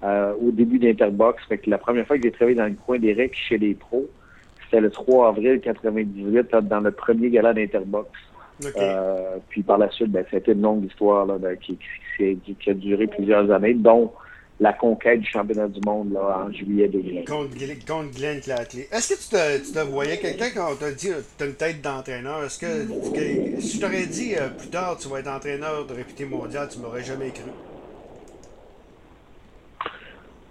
euh, 0.02 0.32
au 0.40 0.50
début 0.50 0.78
d'Interbox. 0.78 1.44
Fait 1.48 1.58
que 1.58 1.70
la 1.70 1.78
première 1.78 2.06
fois 2.06 2.16
que 2.16 2.22
j'ai 2.22 2.32
travaillé 2.32 2.56
dans 2.56 2.66
le 2.66 2.74
coin 2.74 2.98
d'Eric 2.98 3.34
chez 3.34 3.58
les 3.58 3.74
pros, 3.74 4.06
c'était 4.64 4.80
le 4.80 4.90
3 4.90 5.28
avril 5.28 5.60
1998 5.64 6.68
dans 6.68 6.80
le 6.80 6.90
premier 6.90 7.30
gala 7.30 7.52
d'Interbox. 7.52 8.10
Euh, 8.64 9.36
puis 9.48 9.62
par 9.62 9.78
la 9.78 9.90
suite, 9.90 10.10
ben, 10.10 10.24
c'était 10.30 10.52
une 10.52 10.62
longue 10.62 10.84
histoire 10.84 11.26
là, 11.26 11.38
ben, 11.38 11.56
qui, 11.58 11.78
qui, 12.16 12.38
qui, 12.58 12.70
a 12.70 12.74
duré 12.74 13.06
plusieurs 13.06 13.50
années, 13.50 13.74
dont 13.74 14.12
la 14.58 14.72
conquête 14.72 15.20
du 15.20 15.28
championnat 15.28 15.68
du 15.68 15.80
monde 15.84 16.12
là, 16.12 16.44
en 16.46 16.52
juillet 16.52 16.88
2000. 16.88 17.24
Contre, 17.26 17.50
contre 17.86 18.16
Glenn 18.16 18.40
Clatley. 18.40 18.88
Est-ce 18.90 19.14
que 19.14 19.22
tu 19.22 19.28
te, 19.28 19.66
tu 19.66 19.72
te 19.72 19.90
voyais 19.90 20.18
quelqu'un 20.18 20.48
quand 20.54 20.72
on 20.72 20.76
t'a 20.76 20.90
dit 20.92 21.10
tu 21.36 21.44
as 21.44 21.46
une 21.46 21.54
tête 21.54 21.82
d'entraîneur? 21.82 22.44
Est-ce 22.44 22.58
que, 22.58 23.12
que, 23.14 23.60
si 23.60 23.76
je 23.76 23.80
t'aurais 23.80 24.06
dit 24.06 24.34
euh, 24.34 24.48
plus 24.48 24.68
tard 24.68 24.96
tu 24.98 25.08
vas 25.08 25.20
être 25.20 25.28
entraîneur 25.28 25.86
de 25.86 25.92
réputé 25.92 26.24
mondial, 26.24 26.68
tu 26.70 26.78
m'aurais 26.78 27.04
jamais 27.04 27.30
cru? 27.30 27.50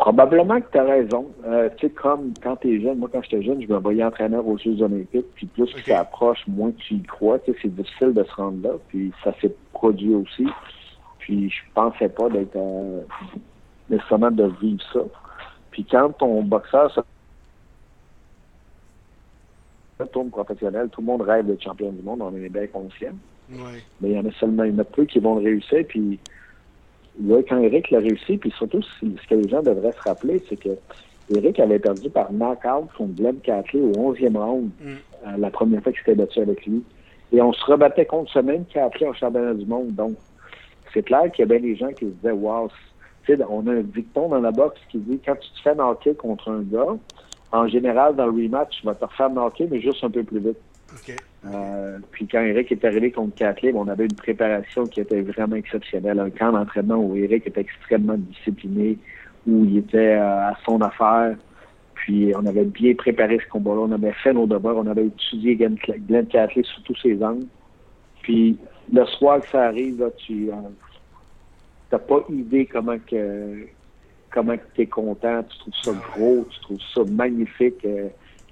Probablement 0.06 0.62
que 0.62 0.72
tu 0.72 0.78
as 0.78 0.84
raison. 0.84 1.32
Euh, 1.48 1.68
tu 1.78 1.88
sais, 1.88 1.94
comme 1.94 2.32
quand 2.44 2.58
tu 2.58 2.76
es 2.76 2.80
jeune, 2.80 3.00
moi 3.00 3.10
quand 3.12 3.24
j'étais 3.24 3.42
jeune, 3.42 3.60
je 3.60 3.68
me 3.68 3.80
voyais 3.80 4.04
entraîneur 4.04 4.48
aux 4.48 4.56
Jeux 4.56 4.80
Olympiques, 4.80 5.26
puis 5.34 5.48
plus 5.48 5.64
okay. 5.64 5.74
tu 5.78 5.84
t'approches, 5.86 6.46
moins 6.46 6.72
tu 6.78 6.94
y 6.94 7.02
crois. 7.02 7.40
Tu 7.40 7.52
sais, 7.52 7.58
c'est 7.64 7.76
difficile 7.76 8.14
de 8.14 8.24
se 8.24 8.32
rendre 8.36 8.62
là, 8.62 8.76
puis 8.88 9.12
ça 9.24 9.34
s'est 9.42 9.56
produit 9.74 10.14
aussi. 10.14 10.46
Puis 11.18 11.50
je 11.50 11.56
pensais 11.74 12.08
pas 12.08 12.30
d'être 12.30 12.56
euh, 12.56 13.02
nécessairement 13.90 14.30
de 14.30 14.44
vivre 14.62 14.84
ça. 14.94 15.00
Puis 15.72 15.84
quand 15.90 16.12
ton 16.12 16.44
boxeur 16.44 16.92
se 16.92 17.02
tourne 20.04 20.30
professionnel, 20.30 20.90
tout 20.90 21.02
le 21.02 21.08
monde 21.08 21.24
rêve 21.24 21.48
d'être 21.48 21.64
champion 21.64 21.92
du 21.92 22.04
monde, 22.04 22.22
on 22.22 22.36
est 22.36 22.50
bien 22.50 22.68
conscient. 22.68 23.14
Ouais. 23.50 23.82
Mais 24.02 24.12
il 24.12 24.16
y 24.16 24.20
en 24.20 24.26
a 24.28 24.32
seulement 24.34 24.66
il 24.66 24.72
y 24.72 24.76
en 24.76 24.80
a 24.80 24.84
peu 24.84 25.06
qui 25.06 25.18
vont 25.18 25.40
le 25.40 25.46
réussir, 25.46 25.84
puis 25.88 26.20
là, 27.24 27.42
quand 27.48 27.60
Eric 27.60 27.92
l'a 27.92 28.00
réussi, 28.00 28.38
puis 28.38 28.52
surtout, 28.58 28.82
ce 28.82 29.28
que 29.30 29.36
les 29.36 29.50
gens 29.50 29.62
devraient 29.62 29.92
se 29.92 30.02
rappeler, 30.02 30.42
c'est 30.50 30.58
que 30.58 30.78
Eric 31.34 31.60
avait 31.60 31.80
perdu 31.80 32.10
par 32.10 32.32
knockout 32.32 32.88
contre 32.98 33.16
Glenn 33.16 33.38
Catley 33.40 33.82
au 33.82 34.14
11e 34.14 34.38
round, 34.38 34.70
mm. 34.80 34.88
euh, 34.88 35.38
la 35.38 35.50
première 35.50 35.82
fois 35.82 35.92
qu'il 35.92 36.02
s'était 36.02 36.16
battu 36.16 36.40
avec 36.40 36.66
lui. 36.66 36.84
Et 37.32 37.42
on 37.42 37.52
se 37.54 37.66
rebattait 37.66 38.06
contre 38.06 38.32
ce 38.32 38.40
même 38.40 38.66
Catley 38.66 39.08
en 39.08 39.14
championnat 39.14 39.54
du 39.54 39.66
monde. 39.66 39.94
Donc, 39.96 40.16
c'est 40.94 41.04
clair 41.04 41.32
qu'il 41.32 41.40
y 41.40 41.44
a 41.44 41.58
bien 41.58 41.60
des 41.60 41.76
gens 41.76 41.90
qui 41.90 42.06
se 42.06 42.12
disaient, 42.12 42.32
wow, 42.32 42.70
tu 43.26 43.36
sais, 43.36 43.44
on 43.50 43.66
a 43.68 43.72
un 43.72 43.82
dicton 43.82 44.30
dans 44.30 44.40
la 44.40 44.52
boxe 44.52 44.80
qui 44.90 45.00
dit, 45.00 45.20
quand 45.26 45.36
tu 45.36 45.50
te 45.50 45.62
fais 45.62 45.74
knocker 45.74 46.14
contre 46.16 46.52
un 46.52 46.62
gars, 46.62 46.96
en 47.52 47.68
général, 47.68 48.16
dans 48.16 48.28
le 48.28 48.32
rematch, 48.32 48.80
tu 48.80 48.86
vas 48.86 48.96
te 48.96 49.06
refaire 49.06 49.30
knocker, 49.30 49.68
mais 49.70 49.82
juste 49.82 50.04
un 50.04 50.10
peu 50.10 50.24
plus 50.24 50.40
vite. 50.40 50.58
Okay. 50.94 51.16
Euh, 51.54 52.00
puis 52.12 52.28
quand 52.28 52.42
Eric 52.42 52.72
est 52.72 52.84
arrivé 52.86 53.12
contre 53.12 53.36
Kathleen, 53.36 53.76
on 53.76 53.88
avait 53.88 54.06
une 54.06 54.16
préparation 54.16 54.86
qui 54.86 55.02
était 55.02 55.22
vraiment 55.22 55.56
exceptionnelle. 55.56 56.20
Un 56.20 56.30
camp 56.30 56.52
d'entraînement 56.52 56.96
où 56.96 57.16
Eric 57.16 57.46
était 57.46 57.62
extrêmement 57.62 58.18
discipliné, 58.18 58.98
où 59.46 59.64
il 59.66 59.78
était 59.78 60.16
euh, 60.16 60.50
à 60.50 60.54
son 60.66 60.82
affaire. 60.82 61.36
Puis 61.94 62.34
on 62.36 62.46
avait 62.46 62.66
bien 62.66 62.94
préparé 62.96 63.40
ce 63.44 63.50
combat-là. 63.50 63.82
On 63.82 63.92
avait 63.92 64.14
fait 64.14 64.34
nos 64.34 64.48
devoirs. 64.48 64.78
On 64.78 64.88
avait 64.88 65.06
étudié 65.06 65.56
Glenn, 65.56 65.78
Glenn 66.08 66.26
Catley 66.28 66.64
sous 66.64 66.82
tous 66.82 66.98
ses 67.02 67.24
angles. 67.24 67.46
Puis 68.22 68.58
le 68.92 69.06
soir 69.06 69.40
que 69.42 69.48
ça 69.50 69.66
arrive, 69.66 70.04
tu 70.18 70.50
n'as 71.92 72.00
pas 72.00 72.26
idée 72.30 72.66
comment 72.66 72.98
que 73.06 73.68
comment 74.32 74.56
tu 74.74 74.82
es 74.82 74.86
content. 74.88 75.44
Tu 75.44 75.58
trouves 75.60 75.74
ça 75.84 75.92
gros, 76.12 76.46
tu 76.50 76.60
trouves 76.62 76.82
ça 76.94 77.02
magnifique. 77.10 77.86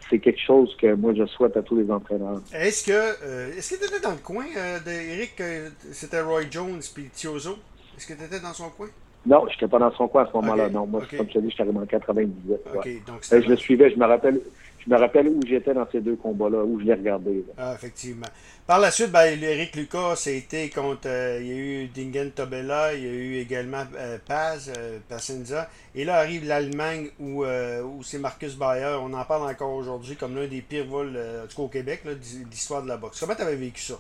C'est 0.10 0.19
quelque 0.19 0.39
chose 0.39 0.75
que 0.79 0.93
moi 0.93 1.13
je 1.15 1.25
souhaite 1.25 1.55
à 1.57 1.62
tous 1.62 1.75
les 1.75 1.89
entraîneurs. 1.89 2.41
Est-ce 2.53 2.86
que 2.86 2.91
euh, 2.91 3.55
est-ce 3.57 3.75
que 3.75 3.79
tu 3.79 3.86
étais 3.86 4.00
dans 4.00 4.12
le 4.12 4.17
coin 4.17 4.45
euh, 4.55 4.79
d'Eric 4.79 5.39
euh, 5.39 5.69
C'était 5.91 6.22
Roy 6.22 6.43
Jones 6.50 6.81
puis 6.93 7.10
Tiozo? 7.13 7.57
Est-ce 7.98 8.07
que 8.07 8.13
tu 8.13 8.24
étais 8.24 8.39
dans 8.39 8.53
son 8.53 8.69
coin? 8.69 8.88
Non, 9.25 9.45
je 9.48 9.53
n'étais 9.53 9.67
pas 9.67 9.79
dans 9.79 9.91
son 9.93 10.07
coin 10.07 10.24
à 10.24 10.27
ce 10.27 10.33
moment-là. 10.33 10.65
Okay. 10.65 10.74
Non, 10.74 10.86
moi, 10.86 11.01
okay. 11.01 11.17
comme 11.17 11.27
je 11.29 11.33
te 11.33 11.39
dis, 11.39 11.50
je 11.50 11.53
suis 11.53 11.63
arrivé 11.63 11.77
en 11.77 11.86
98. 11.86 12.60
Okay. 12.75 13.01
Donc, 13.07 13.22
je 13.22 13.50
le 13.50 13.55
suivais, 13.55 13.89
je 13.89 13.98
me 13.98 14.05
rappelle. 14.05 14.41
Je 14.86 14.94
me 14.94 14.98
rappelle 14.98 15.30
où 15.30 15.40
j'étais 15.48 15.74
dans 15.74 15.88
ces 15.92 16.02
deux 16.02 16.16
combats-là, 16.18 16.63
où 16.63 16.80
je 16.80 16.86
les 16.86 16.94
regardais. 16.94 17.44
Ah, 17.58 17.74
effectivement. 17.74 18.28
Par 18.68 18.80
la 18.80 18.92
suite, 18.92 19.12
ben, 19.12 19.42
Eric 19.42 19.75
Lucas, 19.75 20.16
c'était 20.18 20.70
contre. 20.70 21.08
Euh, 21.08 21.40
il 21.42 21.48
y 21.48 21.52
a 21.52 21.56
eu 21.56 21.88
Dingen 21.88 22.32
Tobella, 22.32 22.94
il 22.94 23.04
y 23.04 23.08
a 23.08 23.12
eu 23.12 23.36
également 23.36 23.84
euh, 23.98 24.18
Paz, 24.25 24.72
euh, 24.78 25.00
Pacenza. 25.08 25.70
Et 25.96 26.04
là 26.04 26.16
arrive 26.16 26.46
l'Allemagne 26.46 27.10
où, 27.20 27.46
où 27.46 28.04
c'est 28.04 28.20
Marcus 28.20 28.58
Bayer. 28.58 28.98
On 29.02 29.13
en 29.13 29.24
parle 29.24 29.50
encore 29.50 29.74
aujourd'hui 29.74 30.16
comme 30.16 30.36
l'un 30.36 30.48
des 30.48 30.62
pires 30.62 30.86
vols 30.86 31.18
au 31.58 31.68
Québec 31.68 32.02
de 32.06 32.12
l'histoire 32.50 32.84
de 32.84 32.88
la 32.88 32.98
boxe. 32.98 33.20
Comment 33.20 33.36
tu 33.36 33.42
avais 33.42 33.56
vécu 33.56 33.82
ça? 33.82 33.96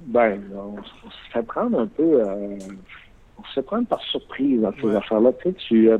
Ben, 0.00 0.42
on, 0.52 0.82
se 0.82 1.32
fait 1.32 1.42
prendre 1.44 1.78
un 1.78 1.86
peu. 1.86 2.22
on 3.38 3.44
se 3.44 3.52
fait 3.54 3.62
prendre 3.62 3.86
par 3.86 4.02
surprise 4.02 4.62
dans 4.62 4.72
ces 4.80 4.96
affaires-là. 4.96 5.32
Tu 5.42 5.50
sais, 5.50 5.56
tu 5.68 5.90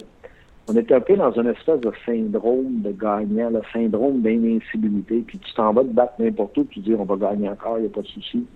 on 0.72 0.76
était 0.78 0.94
un 0.94 1.00
peu 1.00 1.16
dans 1.16 1.32
une 1.32 1.48
espèce 1.48 1.80
de 1.80 1.92
syndrome 2.06 2.80
de 2.80 2.92
gagnant, 2.92 3.50
le 3.50 3.60
syndrome 3.72 4.22
d'invincibilité. 4.22 5.22
Puis 5.26 5.38
tu 5.38 5.54
t'en 5.54 5.72
vas 5.72 5.82
te 5.82 5.88
battre 5.88 6.14
n'importe 6.18 6.56
où, 6.56 6.64
puis 6.64 6.80
tu 6.80 6.90
dis 6.90 6.94
on 6.94 7.04
va 7.04 7.16
gagner 7.16 7.48
encore, 7.48 7.78
il 7.78 7.82
n'y 7.82 7.86
a 7.88 7.90
pas 7.90 8.00
de 8.00 8.06
souci. 8.06 8.46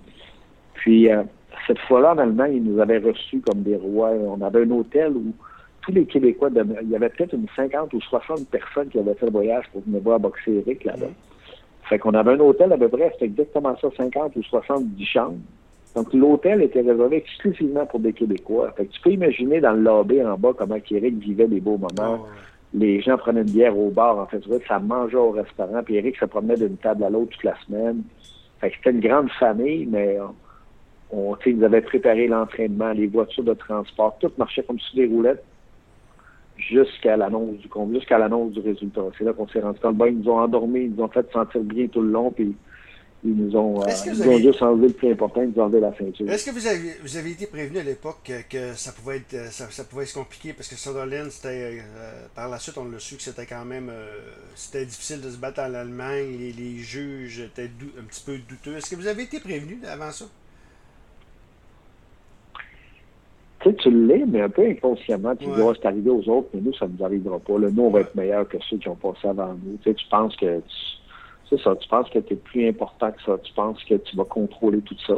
Puis 0.75 1.11
euh, 1.11 1.23
cette 1.67 1.79
fois-là, 1.81 2.15
en 2.15 2.19
Allemagne, 2.19 2.57
ils 2.57 2.65
nous 2.65 2.81
avaient 2.81 2.99
reçus 2.99 3.41
comme 3.41 3.63
des 3.63 3.77
rois. 3.77 4.11
On 4.11 4.41
avait 4.41 4.63
un 4.63 4.71
hôtel 4.71 5.13
où 5.13 5.35
tous 5.83 5.93
les 5.93 6.07
Québécois, 6.07 6.49
il 6.83 6.89
y 6.89 6.97
avait 6.97 7.11
peut-être 7.11 7.35
une 7.35 7.47
50 7.55 7.93
ou 7.93 8.01
60 8.01 8.49
personnes 8.49 8.89
qui 8.89 8.99
avaient 8.99 9.15
fait 9.15 9.27
le 9.27 9.33
voyage 9.33 9.65
pour 9.73 9.83
venir 9.83 10.01
voir 10.01 10.19
boxer 10.19 10.63
Eric 10.67 10.85
là-bas. 10.85 11.11
Fait 11.89 11.99
qu'on 11.99 12.15
avait 12.15 12.33
un 12.33 12.41
hôtel 12.41 12.73
à 12.73 12.79
peu 12.79 12.89
près, 12.89 13.11
c'était 13.13 13.27
exactement 13.27 13.77
ça, 13.81 13.89
50 13.97 14.35
ou 14.37 14.43
70 14.43 15.05
chambres. 15.05 15.37
Donc, 15.97 16.13
l'hôtel 16.13 16.61
était 16.61 16.83
réservé 16.83 17.17
exclusivement 17.17 17.87
pour 17.87 18.01
des 18.01 18.13
Québécois. 18.13 18.71
Fait 18.77 18.85
que 18.85 18.93
tu 18.93 19.01
peux 19.01 19.13
imaginer 19.13 19.63
dans 19.63 19.73
le 19.73 19.81
lobby 19.81 20.23
en 20.23 20.37
bas 20.37 20.53
comment 20.57 20.77
Eric 20.91 21.19
vivait 21.19 21.49
des 21.49 21.59
beaux 21.59 21.79
moments. 21.79 22.27
Ah, 22.27 22.37
Les 22.75 23.01
gens 23.01 23.17
prenaient 23.17 23.41
une 23.41 23.51
bière 23.51 23.77
au 23.77 23.89
bar, 23.89 24.19
en 24.19 24.27
fait, 24.27 24.43
ça 24.69 24.79
mangeait 24.79 25.17
au 25.17 25.31
restaurant, 25.31 25.83
puis 25.83 25.97
Eric 25.97 26.19
se 26.19 26.27
promenait 26.27 26.57
d'une 26.57 26.77
table 26.77 27.03
à 27.03 27.09
l'autre 27.09 27.31
toute 27.31 27.45
la 27.45 27.57
semaine. 27.67 28.03
Fait 28.61 28.71
que 28.71 28.77
c'était 28.77 28.91
une 28.91 29.01
grande 29.01 29.31
famille, 29.41 29.87
mais 29.87 30.19
on, 31.11 31.35
ils 31.47 31.65
avaient 31.65 31.81
préparé 31.81 32.27
l'entraînement, 32.27 32.93
les 32.93 33.07
voitures 33.07 33.45
de 33.45 33.55
transport, 33.55 34.19
tout 34.21 34.31
marchait 34.37 34.65
comme 34.65 34.79
sur 34.79 34.97
des 34.97 35.07
roulettes 35.07 35.45
jusqu'à 36.59 37.17
l'annonce 37.17 37.57
du 37.57 37.69
jusqu'à 37.95 38.19
l'annonce 38.19 38.53
du 38.53 38.61
résultat. 38.61 39.03
C'est 39.17 39.25
là 39.25 39.33
qu'on 39.33 39.49
s'est 39.49 39.61
rendu 39.61 39.79
compte. 39.81 39.97
Ben, 39.97 40.09
ils 40.09 40.19
nous 40.19 40.31
ont 40.31 40.39
endormis, 40.41 40.85
ils 40.85 40.95
nous 40.95 41.05
ont 41.05 41.09
fait 41.09 41.31
sentir 41.33 41.63
bien 41.63 41.87
tout 41.87 42.03
le 42.03 42.11
long, 42.11 42.31
puis 42.31 42.55
ils 43.27 43.35
nous 43.37 43.57
ont, 43.57 43.83
euh, 43.83 44.39
juste 44.39 44.63
enlevé 44.63 44.89
le 44.89 44.95
plus 44.95 45.11
important, 45.11 45.43
ils 45.43 45.49
nous 45.49 45.61
ont 45.61 45.65
enlevé 45.65 45.81
la 45.81 45.97
ceinture. 45.97 46.31
Est-ce 46.31 46.47
que 46.47 46.53
vous 46.53 46.67
avez, 46.67 46.95
vous 47.03 47.17
avez 47.17 47.31
été 47.33 47.47
prévenu 47.47 47.79
à 47.79 47.83
l'époque 47.83 48.31
que, 48.49 48.75
ça 48.75 48.93
pouvait 48.93 49.17
être 49.17 49.35
euh, 49.35 49.51
ça, 49.51 49.85
pouvait 49.85 50.05
être 50.05 50.15
compliqué 50.15 50.53
parce 50.53 50.69
que 50.69 50.77
Sutherland, 50.77 51.31
c'était 51.31 51.81
euh, 51.81 52.27
par 52.35 52.49
la 52.49 52.59
suite 52.59 52.79
on 52.79 52.85
l'a 52.85 52.99
su 52.99 53.17
que 53.17 53.23
c'était 53.23 53.47
quand 53.47 53.65
même 53.65 53.91
c'était 54.55 54.85
difficile 54.85 55.21
de 55.21 55.31
se 55.31 55.39
battre 55.39 55.61
en 55.61 55.75
Allemagne, 55.75 56.37
les, 56.39 56.53
les 56.53 56.79
juges 56.79 57.41
étaient 57.41 57.71
un 57.99 58.05
petit 58.05 58.23
peu 58.25 58.39
douteux. 58.39 58.77
Est-ce 58.77 58.91
que 58.91 58.97
vous 58.97 59.09
avez 59.09 59.25
été 59.25 59.41
prévenu 59.41 59.81
avant 59.87 60.13
ça? 60.13 60.27
Tu 63.61 63.71
sais, 63.71 63.77
tu 63.77 64.07
l'es, 64.07 64.25
mais 64.27 64.43
un 64.43 64.51
peu 64.51 64.67
inconsciemment, 64.69 65.35
tu 65.35 65.47
dis, 65.47 65.53
c'est 65.81 65.87
arrivé 65.87 66.11
aux 66.11 66.29
autres, 66.29 66.49
mais 66.55 66.61
nous, 66.61 66.75
ça 66.75 66.87
ne 66.87 66.93
nous 66.97 67.05
arrivera 67.05 67.39
pas. 67.39 67.59
Là, 67.59 67.69
nous, 67.73 67.83
on 67.83 67.91
va 67.91 68.01
être 68.01 68.15
meilleurs 68.15 68.47
que 68.47 68.59
ceux 68.69 68.77
qui 68.77 68.89
ont 68.89 68.97
passé 68.97 69.27
avant 69.27 69.55
nous. 69.55 69.79
Tu 69.83 69.91
sais, 69.91 69.95
tu 69.95 70.07
penses 70.09 70.37
que 70.37 70.61
c'est 71.49 71.61
ça, 71.61 71.77
tu 71.77 71.89
penses 71.89 72.11
que 72.11 72.19
tu 72.19 72.33
es 72.33 72.37
plus 72.37 72.69
important 72.69 73.11
que 73.13 73.23
ça, 73.23 73.39
tu 73.43 73.53
penses 73.53 73.83
que 73.85 73.95
tu 73.95 74.17
vas 74.17 74.25
contrôler 74.25 74.81
tout 74.81 74.97
ça. 75.07 75.15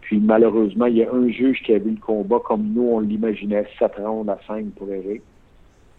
Puis 0.00 0.18
malheureusement, 0.18 0.86
il 0.86 0.98
y 0.98 1.04
a 1.04 1.12
un 1.12 1.28
juge 1.28 1.62
qui 1.62 1.72
a 1.74 1.78
vu 1.78 1.90
le 1.90 2.00
combat 2.00 2.38
comme 2.44 2.72
nous, 2.74 2.88
on 2.92 3.00
l'imaginait, 3.00 3.66
7 3.78 3.92
rounds 3.98 4.30
à 4.30 4.38
5 4.46 4.66
pour 4.76 4.90
Eric. 4.90 5.22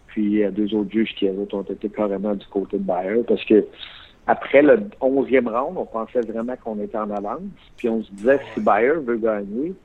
Puis 0.08 0.24
il 0.24 0.38
y 0.38 0.44
a 0.44 0.52
deux 0.52 0.74
autres 0.74 0.92
juges 0.92 1.14
qui 1.16 1.28
ont 1.28 1.62
été 1.64 1.90
carrément 1.90 2.36
du 2.36 2.46
côté 2.48 2.78
de 2.78 2.84
Bayer 2.84 3.24
parce 3.28 3.44
que 3.46 3.66
après 4.28 4.62
le 4.62 4.78
11e 5.02 5.48
round, 5.48 5.78
on 5.78 5.86
pensait 5.86 6.22
vraiment 6.22 6.56
qu'on 6.64 6.80
était 6.80 6.98
en 6.98 7.10
avance. 7.12 7.42
Puis 7.78 7.90
on 7.90 8.04
se 8.04 8.12
disait, 8.12 8.40
si 8.54 8.62
Bayer 8.62 8.94
veut 9.04 9.18
gagner, 9.18 9.68
il 9.68 9.76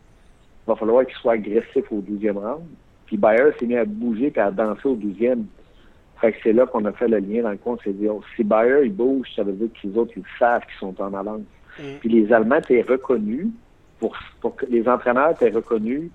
va 0.66 0.76
falloir 0.76 1.04
qu'il 1.04 1.16
soit 1.16 1.32
agressif 1.32 1.90
au 1.90 2.00
12e 2.00 2.38
round. 2.38 2.62
Puis 3.06 3.16
Bayer 3.16 3.50
s'est 3.58 3.66
mis 3.66 3.76
à 3.76 3.84
bouger 3.84 4.32
et 4.34 4.38
à 4.38 4.50
danser 4.50 4.86
au 4.86 4.96
12e. 4.96 5.42
Fait 6.20 6.32
que 6.32 6.38
c'est 6.42 6.52
là 6.52 6.66
qu'on 6.66 6.84
a 6.84 6.92
fait 6.92 7.08
le 7.08 7.18
lien 7.18 7.42
dans 7.42 7.50
le 7.50 7.56
coin. 7.56 7.74
On 7.74 7.82
s'est 7.82 7.92
dit, 7.92 8.08
oh, 8.08 8.22
si 8.36 8.44
Bayer, 8.44 8.84
il 8.84 8.92
bouge, 8.92 9.28
ça 9.34 9.42
veut 9.42 9.52
dire 9.52 9.68
que 9.68 9.88
les 9.88 9.96
autres, 9.96 10.12
ils 10.16 10.22
savent 10.38 10.62
qu'ils 10.62 10.78
sont 10.78 11.00
en 11.00 11.14
avance. 11.14 11.40
Mm. 11.78 11.82
Puis 12.00 12.08
les 12.08 12.32
Allemands 12.32 12.58
étaient 12.58 12.82
reconnus 12.82 13.48
pour, 13.98 14.16
pour 14.40 14.56
que 14.56 14.66
les 14.66 14.86
entraîneurs 14.88 15.30
étaient 15.30 15.50
reconnus 15.50 16.10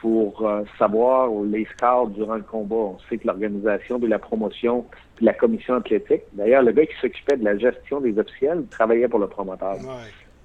pour 0.00 0.46
euh, 0.46 0.62
savoir 0.78 1.30
les 1.44 1.64
scores 1.76 2.08
durant 2.08 2.34
le 2.34 2.42
combat. 2.42 2.74
On 2.74 2.98
sait 3.08 3.18
que 3.18 3.26
l'organisation 3.26 4.00
de 4.00 4.08
la 4.08 4.18
promotion 4.18 4.84
puis 5.14 5.24
la 5.24 5.32
commission 5.32 5.76
athlétique, 5.76 6.22
d'ailleurs, 6.32 6.62
le 6.62 6.72
gars 6.72 6.86
qui 6.86 6.94
s'occupait 7.00 7.36
de 7.36 7.44
la 7.44 7.56
gestion 7.56 8.00
des 8.00 8.18
officiels 8.18 8.64
travaillait 8.68 9.06
pour 9.06 9.20
le 9.20 9.28
promoteur. 9.28 9.76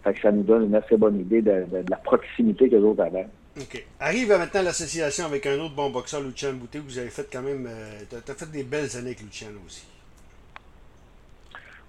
Fait 0.04 0.14
que 0.14 0.22
ça 0.22 0.32
nous 0.32 0.44
donne 0.44 0.66
une 0.66 0.76
assez 0.76 0.96
bonne 0.96 1.20
idée 1.20 1.42
de, 1.42 1.66
la 1.90 1.98
proximité 1.98 2.70
que 2.70 2.76
les 2.76 2.84
autres 2.84 3.04
avaient. 3.04 3.28
OK. 3.60 3.86
Arrive 4.00 4.30
maintenant 4.30 4.62
l'association 4.62 5.26
avec 5.26 5.46
un 5.48 5.60
autre 5.60 5.74
bon 5.74 5.90
boxeur, 5.90 6.22
Lucian 6.22 6.54
Bouté, 6.54 6.80
vous 6.80 6.98
avez 7.00 7.10
fait 7.10 7.28
quand 7.32 7.42
même. 7.42 7.68
Euh, 7.68 8.02
tu 8.10 8.32
as, 8.32 8.36
fait 8.36 8.52
des 8.52 8.64
belles 8.64 8.96
années 8.96 9.08
avec 9.08 9.22
Lucian 9.22 9.48
aussi. 9.66 9.88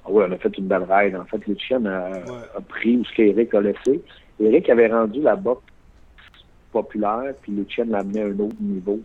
Ah 0.05 0.09
oui, 0.09 0.25
on 0.27 0.33
a 0.33 0.39
fait 0.39 0.57
une 0.57 0.67
belle 0.67 0.87
ride. 0.89 1.17
En 1.17 1.25
fait, 1.27 1.47
Lucian 1.47 1.85
a, 1.85 2.11
pris 2.69 2.97
où 2.97 3.05
ce 3.05 3.15
qu'Éric 3.15 3.53
a 3.55 3.61
laissé. 3.61 4.01
Eric 4.41 4.71
avait 4.71 4.89
rendu 4.89 5.21
la 5.21 5.37
boxe 5.37 5.63
populaire, 6.73 7.35
puis 7.43 7.53
Lucian 7.53 7.87
l'a 7.89 7.99
amené 7.99 8.23
à 8.23 8.27
un 8.27 8.39
autre 8.39 8.57
niveau. 8.61 9.01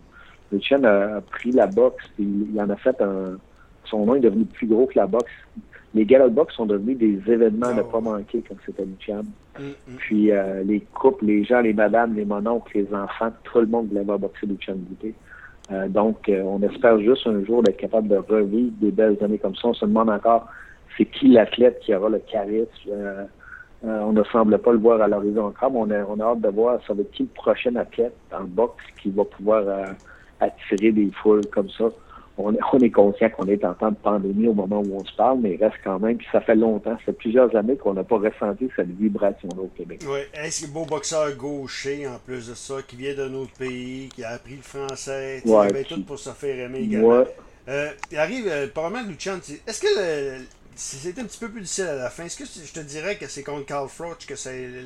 Lucian 0.50 0.84
a, 0.84 1.20
pris 1.20 1.52
la 1.52 1.66
boxe, 1.66 2.04
puis 2.14 2.26
il 2.52 2.60
en 2.60 2.70
a 2.70 2.76
fait 2.76 2.98
un. 3.02 3.36
Son 3.84 4.06
nom 4.06 4.14
est 4.14 4.20
devenu 4.20 4.46
plus 4.46 4.66
gros 4.66 4.86
que 4.86 4.98
la 4.98 5.06
boxe 5.06 5.30
les 5.94 6.04
box 6.04 6.54
sont 6.54 6.66
devenus 6.66 6.98
des 6.98 7.20
événements 7.32 7.68
à 7.68 7.74
ne 7.74 7.82
pas 7.82 8.00
manquer 8.00 8.42
quand 8.46 8.56
c'était 8.66 8.84
Lucian. 8.84 9.22
Mm, 9.58 9.62
mm. 9.62 9.96
Puis 9.98 10.32
euh, 10.32 10.64
les 10.64 10.80
couples, 10.80 11.26
les 11.26 11.44
gens, 11.44 11.60
les 11.60 11.72
madames, 11.72 12.14
les 12.14 12.24
mononcles, 12.24 12.78
les 12.78 12.94
enfants, 12.94 13.30
tout 13.44 13.60
le 13.60 13.66
monde 13.66 13.88
voulait 13.88 14.02
voir 14.02 14.18
boxer 14.18 14.46
Lucian 14.46 14.74
Bouté. 14.76 15.14
Euh, 15.70 15.88
donc, 15.88 16.28
euh, 16.28 16.42
on 16.42 16.60
espère 16.62 16.98
juste 16.98 17.26
un 17.26 17.44
jour 17.44 17.62
d'être 17.62 17.76
capable 17.76 18.08
de 18.08 18.16
revivre 18.16 18.72
des 18.80 18.90
belles 18.90 19.16
années 19.22 19.38
comme 19.38 19.54
ça. 19.54 19.68
On 19.68 19.74
se 19.74 19.86
demande 19.86 20.10
encore 20.10 20.48
c'est 20.96 21.06
qui 21.06 21.28
l'athlète 21.28 21.80
qui 21.80 21.94
aura 21.94 22.08
le 22.08 22.20
charisme? 22.20 22.68
on 23.82 24.12
ne 24.12 24.24
semble 24.24 24.56
pas 24.58 24.72
le 24.72 24.78
voir 24.78 25.02
à 25.02 25.08
l'horizon 25.08 25.46
encore, 25.46 25.70
mais 25.70 25.78
on 25.78 25.90
a, 25.90 26.04
on 26.04 26.20
a 26.20 26.32
hâte 26.32 26.40
de 26.40 26.48
voir 26.48 26.80
ça 26.86 26.94
va 26.94 27.02
être 27.02 27.10
qui 27.10 27.24
le 27.24 27.28
prochain 27.28 27.74
athlète 27.76 28.14
en 28.32 28.44
boxe 28.44 28.82
qui 29.02 29.10
va 29.10 29.24
pouvoir 29.24 29.64
attirer 30.40 30.92
des 30.92 31.10
foules 31.10 31.44
comme 31.52 31.68
ça 31.68 31.90
on, 32.36 32.52
est 32.52 32.90
conscient 32.90 33.30
qu'on 33.30 33.46
est 33.46 33.64
en 33.64 33.74
temps 33.74 33.90
de 33.90 33.96
pandémie 33.96 34.48
au 34.48 34.54
moment 34.54 34.80
où 34.80 34.96
on 34.96 35.04
se 35.04 35.14
parle, 35.14 35.38
mais 35.40 35.54
il 35.54 35.64
reste 35.64 35.76
quand 35.84 36.00
même, 36.00 36.16
puis 36.16 36.26
ça 36.32 36.40
fait 36.40 36.56
longtemps, 36.56 36.96
ça 36.98 37.04
fait 37.06 37.12
plusieurs 37.12 37.54
années 37.54 37.76
qu'on 37.76 37.94
n'a 37.94 38.02
pas 38.02 38.18
ressenti 38.18 38.68
cette 38.74 38.88
vibration-là 38.88 39.62
au 39.62 39.70
Québec. 39.76 40.00
Oui, 40.08 40.20
est-ce 40.34 40.66
que 40.66 40.70
beau 40.72 40.84
boxeur 40.84 41.34
gaucher 41.36 42.08
en 42.08 42.18
plus 42.18 42.48
de 42.48 42.54
ça, 42.54 42.76
qui 42.86 42.96
vient 42.96 43.14
d'un 43.14 43.32
autre 43.34 43.52
pays, 43.52 44.08
qui 44.14 44.24
a 44.24 44.30
appris 44.30 44.56
le 44.56 44.62
français, 44.62 45.42
qui 45.44 45.54
avait 45.54 45.84
tout 45.84 46.02
pour 46.04 46.18
se 46.18 46.30
faire 46.30 46.58
aimer 46.58 46.80
également. 46.80 47.24
Euh, 47.66 47.90
il 48.10 48.18
arrive, 48.18 48.46
euh, 48.48 48.66
probablement, 48.66 49.08
Luchan, 49.08 49.38
est-ce 49.66 49.80
que 49.80 50.44
c'était 50.74 51.20
un 51.20 51.24
petit 51.24 51.38
peu 51.38 51.48
plus 51.48 51.62
difficile 51.62 51.84
à 51.84 51.94
la 51.94 52.10
fin? 52.10 52.24
Est-ce 52.24 52.36
que 52.36 52.44
je 52.44 52.72
te 52.72 52.80
dirais 52.80 53.16
que 53.16 53.26
c'est 53.26 53.42
contre 53.42 53.64
Carl 53.64 53.88
Froch 53.88 54.26
que 54.26 54.34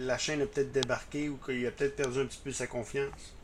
la 0.06 0.18
chaîne 0.18 0.42
a 0.42 0.46
peut-être 0.46 0.70
débarqué 0.70 1.28
ou 1.28 1.38
qu'il 1.44 1.66
a 1.66 1.70
peut-être 1.70 1.96
perdu 1.96 2.20
un 2.20 2.26
petit 2.26 2.40
peu 2.44 2.52
sa 2.52 2.66
confiance? 2.66 3.37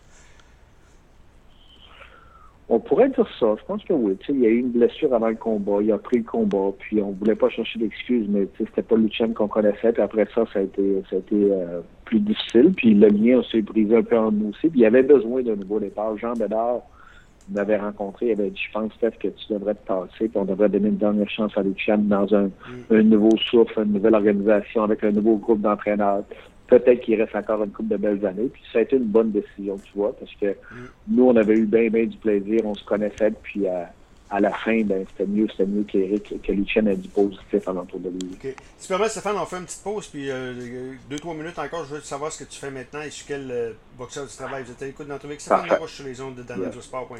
On 2.75 2.81
pourrait 2.81 3.09
dire 3.09 3.28
ça. 3.38 3.54
Je 3.57 3.64
pense 3.66 3.85
que 3.85 3.93
oui. 3.93 4.16
il 4.28 4.40
y 4.40 4.47
a 4.47 4.49
eu 4.49 4.59
une 4.59 4.73
blessure 4.73 5.14
avant 5.14 5.28
le 5.28 5.37
combat. 5.37 5.81
Il 5.81 5.93
a 5.93 5.99
pris 5.99 6.19
le 6.19 6.25
combat. 6.25 6.73
Puis 6.76 7.00
on 7.00 7.12
voulait 7.12 7.37
pas 7.37 7.49
chercher 7.49 7.78
d'excuses, 7.78 8.26
mais 8.28 8.49
c'était 8.59 8.83
pas 8.83 8.97
Lucien 8.97 9.28
qu'on 9.28 9.47
connaissait. 9.47 9.93
Puis 9.93 10.02
après 10.02 10.26
ça, 10.35 10.45
ça 10.52 10.59
a 10.59 10.62
été, 10.62 11.00
ça 11.09 11.14
a 11.14 11.19
été 11.21 11.52
euh, 11.52 11.83
plus 12.04 12.19
difficile. 12.19 12.73
Puis 12.76 12.95
le 12.95 13.07
lien 13.07 13.40
s'est 13.49 13.62
brisé 13.62 13.99
un 13.99 14.02
peu 14.02 14.19
en 14.19 14.33
nous 14.33 14.49
aussi. 14.49 14.69
Puis 14.69 14.81
il 14.81 14.83
y 14.83 14.87
avait 14.87 15.04
besoin 15.04 15.43
d'un 15.43 15.54
nouveau 15.54 15.78
départ. 15.78 16.19
Jean 16.19 16.33
Bédard 16.33 16.81
m'avait 17.49 17.76
rencontré. 17.76 18.26
Il 18.26 18.33
avait 18.33 18.50
dit, 18.50 18.61
je 18.61 18.73
pense, 18.73 18.93
peut-être 18.95 19.21
que 19.21 19.28
tu 19.28 19.52
devrais 19.52 19.76
te 19.76 19.87
passer. 19.87 20.26
Puis 20.26 20.33
on 20.35 20.45
devrait 20.45 20.69
donner 20.69 20.88
une 20.88 20.97
dernière 20.97 21.31
chance 21.31 21.57
à 21.57 21.62
Lucien 21.62 21.97
dans 21.99 22.35
un, 22.35 22.47
mm. 22.47 22.50
un 22.90 23.02
nouveau 23.04 23.37
souffle, 23.37 23.85
une 23.87 23.93
nouvelle 23.93 24.16
organisation 24.16 24.83
avec 24.83 25.04
un 25.04 25.12
nouveau 25.12 25.37
groupe 25.37 25.61
d'entraîneurs 25.61 26.25
peut-être 26.78 27.00
qu'il 27.00 27.21
reste 27.21 27.35
encore 27.35 27.62
une 27.64 27.71
couple 27.71 27.90
de 27.90 27.97
belles 27.97 28.25
années. 28.26 28.49
Puis 28.52 28.62
ça 28.73 28.78
a 28.78 28.83
été 28.83 28.97
une 28.97 29.04
bonne 29.04 29.31
décision, 29.31 29.78
tu 29.78 29.93
vois, 29.95 30.14
parce 30.16 30.33
que 30.35 30.47
mm. 30.47 30.88
nous, 31.09 31.25
on 31.25 31.37
avait 31.37 31.54
eu 31.54 31.66
bien, 31.66 31.88
bien 31.88 32.07
du 32.07 32.16
plaisir, 32.16 32.61
on 32.64 32.75
se 32.75 32.85
connaissait, 32.85 33.33
puis 33.43 33.66
à, 33.66 33.93
à 34.31 34.40
la 34.40 34.52
fin, 34.52 34.83
ben, 34.83 35.04
c'était 35.11 35.31
mieux, 35.31 35.47
c'était 35.50 35.66
mieux 35.66 35.85
qu'Éric, 35.85 36.43
que 36.43 36.52
Lucien 36.52 36.87
ait 36.87 36.97
du 36.97 37.09
positif 37.09 37.69
alentour 37.69 38.00
de 38.00 38.11
lui. 38.11 38.31
OK. 38.33 38.54
Si 38.78 38.87
tu 38.87 38.88
permets, 38.88 39.09
Stéphane, 39.09 39.37
on 39.37 39.47
fait 39.47 39.59
une 39.59 39.64
petite 39.64 39.83
pause, 39.83 40.09
puis 40.09 40.31
euh, 40.31 40.95
deux, 41.09 41.19
trois 41.19 41.35
minutes 41.35 41.59
encore, 41.59 41.85
je 41.85 41.95
veux 41.95 42.00
savoir 42.00 42.33
ce 42.33 42.43
que 42.45 42.50
tu 42.50 42.59
fais 42.59 42.71
maintenant 42.71 43.02
et 43.02 43.11
sur 43.11 43.26
quel 43.26 43.50
euh, 43.50 43.73
boxeur 43.99 44.26
tu 44.26 44.37
travailles. 44.37 44.64
Vous 44.64 44.73
êtes 44.73 44.83
à 44.83 44.87
l'écoute 44.87 45.07
d'entrevue 45.07 45.33
avec 45.33 45.40
Stéphane 45.40 45.69
Laroche 45.69 45.95
sur 45.95 46.04
les 46.04 46.21
ondes 46.21 46.35
de 46.35 46.43
danadiosport.com. 46.43 47.19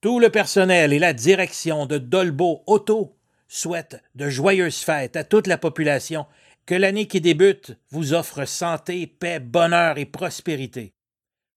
Tout 0.00 0.20
le 0.20 0.30
personnel 0.30 0.92
et 0.92 0.98
la 1.00 1.12
direction 1.12 1.86
de 1.86 1.98
Dolbo 1.98 2.62
Auto 2.66 3.17
souhaite 3.48 4.02
de 4.14 4.28
joyeuses 4.28 4.80
fêtes 4.80 5.16
à 5.16 5.24
toute 5.24 5.46
la 5.46 5.58
population, 5.58 6.26
que 6.66 6.74
l'année 6.74 7.06
qui 7.06 7.20
débute 7.20 7.76
vous 7.90 8.12
offre 8.12 8.44
santé, 8.44 9.06
paix, 9.06 9.40
bonheur 9.40 9.98
et 9.98 10.04
prospérité. 10.04 10.92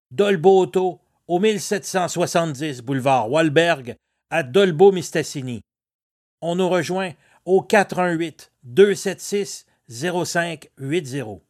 Dolbo 0.10 0.62
Auto, 0.62 1.02
au 1.28 1.40
1770 1.40 2.82
boulevard 2.82 3.30
Walberg 3.30 3.96
à 4.30 4.44
Dolbeau-Mistassini. 4.44 5.62
On 6.42 6.56
nous 6.56 6.70
rejoint 6.70 7.12
au 7.46 7.62
418 7.62 8.52
276 8.64 9.66
0580. 9.90 11.42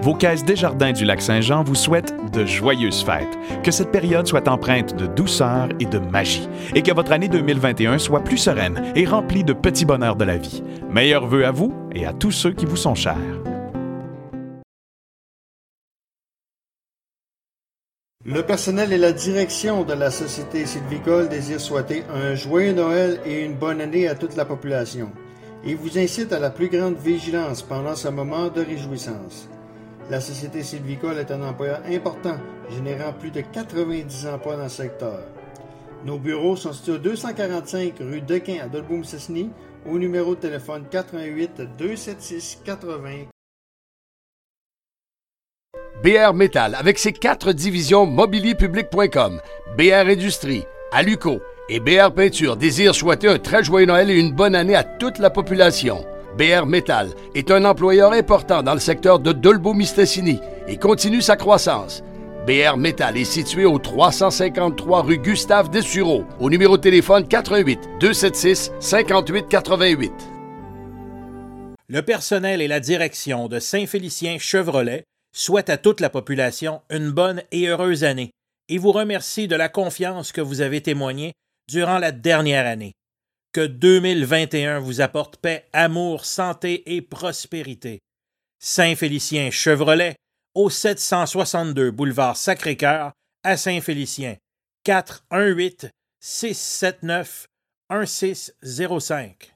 Vos 0.00 0.14
caisses 0.14 0.44
Desjardins 0.44 0.92
du 0.92 1.04
Lac-Saint-Jean 1.04 1.62
vous 1.62 1.74
souhaitent 1.74 2.14
de 2.32 2.44
joyeuses 2.44 3.04
fêtes. 3.04 3.38
Que 3.62 3.70
cette 3.70 3.92
période 3.92 4.26
soit 4.26 4.48
empreinte 4.48 4.94
de 4.96 5.06
douceur 5.06 5.68
et 5.80 5.86
de 5.86 5.98
magie. 5.98 6.48
Et 6.74 6.82
que 6.82 6.92
votre 6.92 7.12
année 7.12 7.28
2021 7.28 7.98
soit 7.98 8.22
plus 8.22 8.38
sereine 8.38 8.92
et 8.96 9.06
remplie 9.06 9.44
de 9.44 9.52
petits 9.52 9.84
bonheurs 9.84 10.16
de 10.16 10.24
la 10.24 10.36
vie. 10.36 10.62
Meilleurs 10.90 11.26
vœux 11.26 11.46
à 11.46 11.52
vous 11.52 11.72
et 11.94 12.06
à 12.06 12.12
tous 12.12 12.32
ceux 12.32 12.52
qui 12.52 12.66
vous 12.66 12.76
sont 12.76 12.94
chers. 12.94 13.16
Le 18.26 18.42
personnel 18.42 18.92
et 18.92 18.98
la 18.98 19.12
direction 19.12 19.84
de 19.84 19.92
la 19.92 20.10
Société 20.10 20.66
sylvicole 20.66 21.28
désirent 21.28 21.60
souhaiter 21.60 22.04
un 22.12 22.34
joyeux 22.34 22.72
Noël 22.72 23.20
et 23.26 23.44
une 23.44 23.54
bonne 23.54 23.80
année 23.80 24.08
à 24.08 24.14
toute 24.14 24.34
la 24.34 24.44
population. 24.44 25.10
et 25.66 25.74
vous 25.74 25.98
incite 25.98 26.32
à 26.32 26.38
la 26.38 26.50
plus 26.50 26.68
grande 26.68 26.96
vigilance 26.96 27.62
pendant 27.62 27.94
ce 27.94 28.08
moment 28.08 28.48
de 28.48 28.60
réjouissance. 28.60 29.48
La 30.10 30.20
Société 30.20 30.62
sylvicole 30.62 31.18
est 31.18 31.30
un 31.30 31.42
employeur 31.42 31.80
important, 31.90 32.36
générant 32.70 33.14
plus 33.14 33.30
de 33.30 33.40
90 33.40 34.26
emplois 34.26 34.56
dans 34.56 34.64
le 34.64 34.68
secteur. 34.68 35.20
Nos 36.04 36.18
bureaux 36.18 36.56
sont 36.56 36.74
situés 36.74 36.92
au 36.92 36.98
245 36.98 37.94
rue 38.00 38.20
Dequin 38.20 38.58
à 38.62 38.68
Dolboum-Cessny, 38.68 39.48
au 39.86 39.98
numéro 39.98 40.34
de 40.34 40.40
téléphone 40.40 40.84
88 40.90 41.62
276 41.78 42.58
80. 42.64 43.10
BR 46.02 46.34
Métal, 46.34 46.74
avec 46.74 46.98
ses 46.98 47.14
quatre 47.14 47.52
divisions 47.52 48.04
mobilierpublic.com, 48.04 49.40
BR 49.78 50.10
Industrie, 50.10 50.64
Aluco 50.92 51.40
et 51.70 51.80
BR 51.80 52.12
Peinture, 52.12 52.58
désire 52.58 52.94
souhaiter 52.94 53.28
un 53.28 53.38
très 53.38 53.64
joyeux 53.64 53.86
Noël 53.86 54.10
et 54.10 54.20
une 54.20 54.32
bonne 54.32 54.54
année 54.54 54.76
à 54.76 54.84
toute 54.84 55.18
la 55.18 55.30
population. 55.30 56.04
BR 56.36 56.66
Metal 56.66 57.10
est 57.36 57.52
un 57.52 57.64
employeur 57.64 58.12
important 58.12 58.64
dans 58.64 58.74
le 58.74 58.80
secteur 58.80 59.20
de 59.20 59.30
Dolbeau-Mistassini 59.30 60.40
et 60.66 60.76
continue 60.78 61.22
sa 61.22 61.36
croissance. 61.36 62.02
BR 62.44 62.76
Metal 62.76 63.16
est 63.16 63.24
situé 63.24 63.64
au 63.64 63.78
353 63.78 65.02
rue 65.02 65.18
Gustave 65.18 65.70
Dessureau, 65.70 66.24
au 66.40 66.50
numéro 66.50 66.76
de 66.76 66.82
téléphone 66.82 67.28
88 67.28 67.78
276 68.00 68.72
58 68.80 69.46
88. 69.48 70.12
Le 71.86 72.02
personnel 72.02 72.60
et 72.60 72.68
la 72.68 72.80
direction 72.80 73.46
de 73.46 73.60
Saint-Félicien 73.60 74.38
Chevrolet 74.38 75.04
souhaitent 75.32 75.70
à 75.70 75.76
toute 75.76 76.00
la 76.00 76.10
population 76.10 76.82
une 76.90 77.12
bonne 77.12 77.42
et 77.52 77.68
heureuse 77.68 78.02
année 78.02 78.32
et 78.68 78.78
vous 78.78 78.92
remercie 78.92 79.46
de 79.46 79.54
la 79.54 79.68
confiance 79.68 80.32
que 80.32 80.40
vous 80.40 80.62
avez 80.62 80.80
témoignée 80.80 81.32
durant 81.68 81.98
la 81.98 82.10
dernière 82.10 82.66
année. 82.66 82.92
Que 83.54 83.68
2021 83.68 84.80
vous 84.80 85.00
apporte 85.00 85.36
paix, 85.36 85.68
amour, 85.72 86.24
santé 86.24 86.92
et 86.92 87.02
prospérité. 87.02 88.00
Saint-Félicien 88.58 89.52
Chevrolet, 89.52 90.16
au 90.56 90.70
762 90.70 91.92
boulevard 91.92 92.36
Sacré-Cœur, 92.36 93.12
à 93.44 93.56
Saint-Félicien. 93.56 94.38
418 94.82 95.88
679 96.18 97.46
1605. 97.92 99.54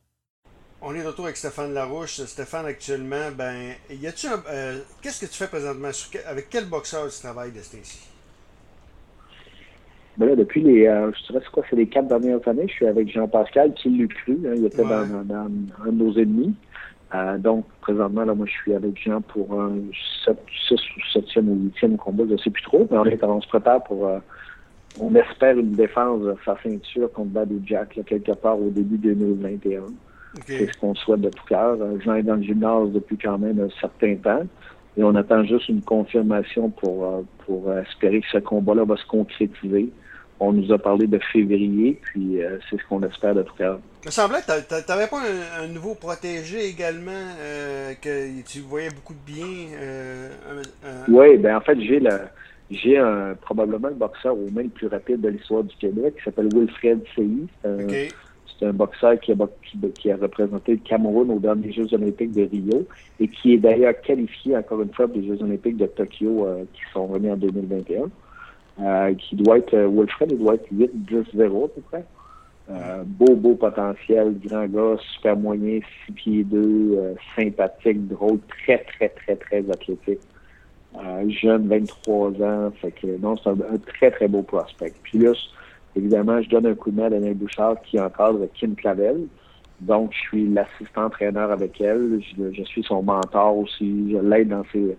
On 0.80 0.94
est 0.94 1.02
de 1.02 1.08
retour 1.08 1.24
avec 1.24 1.36
Stéphane 1.36 1.74
Larouche. 1.74 2.24
Stéphane, 2.24 2.66
actuellement, 2.66 3.32
ben, 3.32 3.74
y 3.90 4.06
a-tu. 4.06 4.28
Euh, 4.46 4.80
Qu'est-ce 5.02 5.22
que 5.22 5.26
tu 5.26 5.34
fais 5.34 5.48
présentement? 5.48 5.90
Avec 6.26 6.48
quel 6.48 6.66
boxeur 6.66 7.12
tu 7.12 7.18
travailles 7.18 7.50
de? 7.50 7.62
Ben 10.18 10.26
là, 10.26 10.34
depuis 10.34 10.62
les, 10.62 10.88
euh, 10.88 11.12
je 11.12 11.26
dirais, 11.28 11.40
c'est 11.44 11.50
quoi, 11.52 11.62
c'est 11.70 11.76
les 11.76 11.86
quatre 11.86 12.08
dernières 12.08 12.46
années, 12.48 12.66
je 12.66 12.72
suis 12.72 12.86
avec 12.86 13.08
Jean-Pascal, 13.08 13.72
qui 13.74 13.88
l'a 13.96 14.08
cru, 14.08 14.36
hein, 14.46 14.54
il 14.56 14.66
était 14.66 14.82
dans, 14.82 15.24
dans, 15.24 15.46
un 15.86 15.86
de 15.86 15.90
nos 15.92 16.12
ennemis. 16.18 16.54
Euh, 17.14 17.38
donc, 17.38 17.64
présentement, 17.80 18.24
là, 18.24 18.34
moi, 18.34 18.44
je 18.46 18.52
suis 18.52 18.74
avec 18.74 19.00
Jean 19.00 19.20
pour 19.20 19.60
un 19.60 19.76
6 19.94 20.32
ou 20.72 21.18
7e 21.18 21.46
ou 21.46 21.70
8e 21.80 21.96
combat, 21.96 22.24
je 22.26 22.32
ne 22.32 22.38
sais 22.38 22.50
plus 22.50 22.64
trop, 22.64 22.86
mais 22.90 22.98
on, 22.98 23.04
est, 23.04 23.22
on 23.22 23.40
se 23.40 23.46
prépare 23.46 23.84
pour, 23.84 24.08
euh, 24.08 24.18
on 24.98 25.14
espère 25.14 25.56
une 25.56 25.72
défense 25.72 26.20
de 26.22 26.34
sa 26.44 26.56
ceinture 26.64 27.12
contre 27.12 27.30
Badou 27.30 27.62
Jack, 27.64 27.94
là, 27.94 28.02
quelque 28.02 28.32
part 28.32 28.60
au 28.60 28.70
début 28.70 28.98
2021. 28.98 29.82
C'est 30.46 30.66
ce 30.66 30.78
qu'on 30.78 30.96
souhaite 30.96 31.20
de 31.20 31.30
tout 31.30 31.44
cœur. 31.48 31.76
Jean 32.04 32.16
est 32.16 32.22
dans 32.24 32.34
le 32.34 32.42
gymnase 32.42 32.90
depuis 32.90 33.16
quand 33.16 33.38
même 33.38 33.60
un 33.60 33.80
certain 33.80 34.16
temps. 34.16 34.42
Et 34.96 35.04
on 35.04 35.14
attend 35.14 35.44
juste 35.44 35.68
une 35.68 35.80
confirmation 35.80 36.70
pour, 36.70 37.24
pour 37.46 37.72
espérer 37.72 38.20
que 38.20 38.26
ce 38.32 38.38
combat-là 38.38 38.84
va 38.84 38.96
se 38.96 39.06
concrétiser 39.06 39.90
on 40.40 40.52
nous 40.52 40.72
a 40.72 40.78
parlé 40.78 41.06
de 41.06 41.18
février, 41.32 41.98
puis 42.02 42.42
euh, 42.42 42.58
c'est 42.68 42.76
ce 42.76 42.86
qu'on 42.88 43.02
espère 43.02 43.34
de 43.34 43.42
tout 43.42 43.54
cas. 43.56 43.78
Il 44.04 44.06
me 44.06 44.10
semblait 44.10 44.38
que 44.40 44.68
tu 44.68 44.90
n'avais 44.90 45.06
pas 45.08 45.20
un, 45.60 45.66
nouveau 45.68 45.94
protégé 45.94 46.68
également, 46.68 47.10
euh, 47.40 47.94
que 48.00 48.42
tu 48.42 48.60
voyais 48.60 48.90
beaucoup 48.90 49.14
de 49.14 49.32
bien. 49.32 49.76
Euh, 49.80 50.28
oui, 51.08 51.36
ben 51.38 51.56
en 51.56 51.60
fait, 51.60 51.80
j'ai 51.80 52.00
le 52.00 52.10
j'ai 52.70 52.98
un, 52.98 53.34
probablement 53.40 53.88
le 53.88 53.94
boxeur 53.94 54.34
au 54.34 54.50
mains 54.50 54.64
le 54.64 54.68
plus 54.68 54.88
rapide 54.88 55.22
de 55.22 55.28
l'histoire 55.28 55.64
du 55.64 55.74
Québec, 55.76 56.16
qui 56.18 56.24
s'appelle 56.24 56.48
Wilfred 56.54 57.00
Seyi. 57.14 57.46
C'est 57.62 58.66
un, 58.66 58.72
boxeur 58.72 59.18
qui 59.20 59.32
a, 59.32 59.36
qui 59.94 60.10
a, 60.10 60.16
représenté 60.16 60.72
le 60.72 60.78
Cameroun 60.78 61.30
aux 61.30 61.38
derniers 61.38 61.72
Jeux 61.72 61.94
olympiques 61.94 62.32
de 62.32 62.42
Rio 62.42 62.86
et 63.20 63.28
qui 63.28 63.54
est 63.54 63.58
d'ailleurs 63.58 63.98
qualifié 64.00 64.56
encore 64.56 64.82
une 64.82 64.92
fois 64.92 65.06
pour 65.06 65.16
les 65.16 65.28
Jeux 65.28 65.40
olympiques 65.42 65.76
de 65.76 65.86
Tokyo 65.86 66.46
qui 66.74 66.80
sont 66.92 67.06
remis 67.06 67.30
en 67.30 67.36
2021. 67.36 68.10
Euh, 68.80 69.12
qui 69.14 69.34
doit 69.34 69.58
être, 69.58 69.74
euh, 69.74 69.88
Wilfred, 69.88 70.30
il 70.30 70.38
doit 70.38 70.54
être 70.54 70.68
8-10-0 70.70 71.64
à 71.64 71.68
peu 71.68 71.80
près. 71.80 72.04
Euh, 72.70 73.02
beau, 73.04 73.34
beau 73.34 73.54
potentiel, 73.54 74.38
grand 74.44 74.66
gars, 74.66 74.96
super 75.14 75.36
moyen, 75.36 75.80
6 76.06 76.12
pieds 76.12 76.44
2, 76.44 77.16
sympathique, 77.34 78.06
drôle, 78.06 78.38
très, 78.48 78.78
très, 78.78 79.08
très, 79.08 79.36
très 79.36 79.70
athlétique. 79.70 80.20
jeune, 81.26 81.66
23 81.66 82.42
ans, 82.42 82.70
fait 82.80 82.92
que 82.92 83.18
non, 83.20 83.36
c'est 83.38 83.50
un, 83.50 83.78
très, 83.84 84.10
très 84.12 84.28
beau 84.28 84.42
prospect. 84.42 84.92
Puis 85.02 85.18
là, 85.18 85.32
évidemment, 85.96 86.40
je 86.40 86.48
donne 86.48 86.66
un 86.66 86.74
coup 86.74 86.90
de 86.92 87.00
main 87.00 87.06
à 87.06 87.10
Daniel 87.10 87.34
Bouchard 87.34 87.80
qui 87.82 87.98
encadre 87.98 88.46
Kim 88.54 88.76
Clavel. 88.76 89.26
Donc, 89.80 90.12
je 90.12 90.18
suis 90.18 90.48
l'assistant 90.48 91.06
entraîneur 91.06 91.50
avec 91.50 91.80
elle. 91.80 92.20
Je, 92.36 92.52
je, 92.52 92.62
suis 92.64 92.82
son 92.84 93.02
mentor 93.02 93.56
aussi. 93.58 94.12
Je 94.12 94.18
l'aide 94.18 94.48
dans 94.48 94.64
ses, 94.72 94.96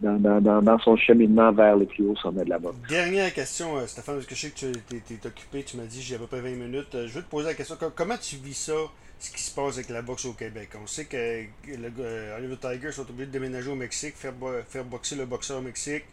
dans, 0.00 0.78
son 0.80 0.96
cheminement 0.96 1.52
vers 1.52 1.76
le 1.76 1.86
plus 1.86 2.04
haut 2.04 2.16
sommet 2.16 2.44
de 2.44 2.50
la 2.50 2.58
boxe. 2.58 2.76
Dernière 2.88 3.32
question, 3.32 3.76
euh, 3.76 3.86
Stéphane, 3.86 4.16
parce 4.16 4.26
que 4.26 4.34
je 4.34 4.40
sais 4.40 4.50
que 4.50 4.56
tu 4.56 5.14
es, 5.14 5.26
occupé, 5.26 5.62
tu 5.64 5.76
m'as 5.76 5.84
dit 5.84 6.00
j'ai 6.02 6.14
à 6.14 6.18
peu 6.18 6.26
près 6.26 6.40
20 6.40 6.50
minutes. 6.50 6.94
Euh, 6.94 7.06
je 7.08 7.14
veux 7.14 7.22
te 7.22 7.30
poser 7.30 7.48
la 7.48 7.54
question, 7.54 7.76
comment 7.94 8.16
tu 8.16 8.36
vis 8.36 8.54
ça, 8.54 8.72
ce 9.18 9.30
qui 9.30 9.42
se 9.42 9.54
passe 9.54 9.74
avec 9.74 9.88
la 9.88 10.02
boxe 10.02 10.24
au 10.26 10.32
Québec? 10.32 10.70
On 10.82 10.86
sait 10.86 11.06
que 11.06 11.16
le, 11.16 11.90
euh, 12.00 12.36
Hollywood 12.36 12.60
Tigers 12.60 12.92
sont 12.92 13.02
obligés 13.02 13.26
de 13.26 13.32
déménager 13.32 13.70
au 13.70 13.76
Mexique, 13.76 14.14
faire, 14.16 14.34
faire 14.68 14.84
boxer 14.84 15.16
le 15.16 15.26
boxeur 15.26 15.58
au 15.58 15.62
Mexique. 15.62 16.04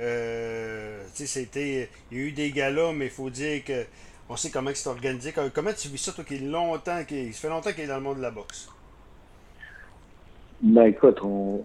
Euh, 0.00 1.04
c'était, 1.12 1.88
il 2.10 2.18
y 2.18 2.20
a 2.20 2.24
eu 2.24 2.32
des 2.32 2.50
galas, 2.50 2.92
mais 2.92 3.06
il 3.06 3.10
faut 3.10 3.30
dire 3.30 3.64
que 3.64 3.84
on 4.28 4.36
sait 4.36 4.50
comment 4.50 4.70
c'est 4.74 4.88
organisé. 4.88 5.32
Comment 5.54 5.72
tu 5.72 5.88
vis 5.88 5.98
ça, 5.98 6.12
toi, 6.12 6.22
qui 6.22 6.34
est 6.34 6.40
longtemps, 6.40 7.02
qui, 7.04 7.32
ça 7.32 7.40
fait 7.40 7.48
longtemps 7.48 7.72
qu'il 7.72 7.84
est 7.84 7.88
dans 7.88 7.96
le 7.96 8.02
monde 8.02 8.18
de 8.18 8.22
la 8.22 8.30
boxe? 8.30 8.68
Ben 10.60 10.84
écoute, 10.84 11.18
on, 11.22 11.64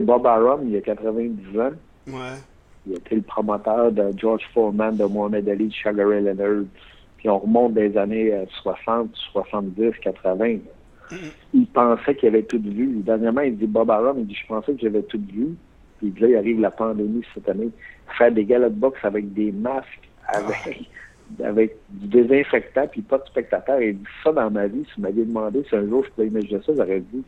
Bob 0.00 0.26
Arum, 0.26 0.68
il 0.68 0.76
a 0.76 0.80
90 0.80 1.60
ans. 1.60 1.70
Ouais. 2.08 2.38
Il 2.86 2.94
été 2.94 3.16
le 3.16 3.22
promoteur 3.22 3.92
de 3.92 4.10
George 4.16 4.42
Foreman, 4.52 4.96
de 4.96 5.04
Mohamed 5.04 5.48
Ali, 5.48 5.68
de 5.68 5.72
Sugar 5.72 6.08
Ray 6.08 6.22
Leonard. 6.22 6.64
Puis 7.18 7.28
on 7.28 7.38
remonte 7.38 7.74
des 7.74 7.96
années 7.96 8.32
60, 8.62 9.10
70, 9.32 9.92
80. 10.02 10.56
Il 11.54 11.66
pensait 11.66 12.14
qu'il 12.14 12.28
avait 12.28 12.42
tout 12.42 12.60
vu. 12.60 13.00
Dernièrement, 13.04 13.42
il 13.42 13.56
dit 13.56 13.66
Bob 13.66 13.90
Arum, 13.90 14.18
il 14.18 14.26
dit 14.26 14.34
Je 14.34 14.46
pensais 14.46 14.72
que 14.72 14.80
j'avais 14.80 15.02
tout 15.02 15.20
vu. 15.32 15.54
Puis 15.98 16.12
là, 16.18 16.28
il 16.28 16.36
arrive 16.36 16.60
la 16.60 16.70
pandémie 16.70 17.22
cette 17.34 17.48
année. 17.48 17.70
Faire 18.18 18.32
des 18.32 18.44
galas 18.44 18.70
de 18.70 18.74
boxe 18.74 18.98
avec 19.04 19.32
des 19.32 19.52
masques, 19.52 20.10
avec, 20.26 20.90
avec 21.44 21.76
du 21.90 22.08
désinfectant, 22.08 22.88
puis 22.88 23.02
pas 23.02 23.18
de 23.18 23.26
spectateurs. 23.26 23.80
Il 23.80 23.98
dit 23.98 24.04
ça 24.24 24.32
dans 24.32 24.50
ma 24.50 24.66
vie. 24.66 24.84
Si 24.86 24.96
vous 24.96 25.02
m'aviez 25.02 25.24
demandé 25.24 25.64
si 25.68 25.76
un 25.76 25.86
jour 25.86 26.04
je 26.04 26.10
pouvais 26.10 26.26
imaginer 26.26 26.60
ça, 26.66 26.72
j'aurais 26.76 27.00
dit 27.00 27.22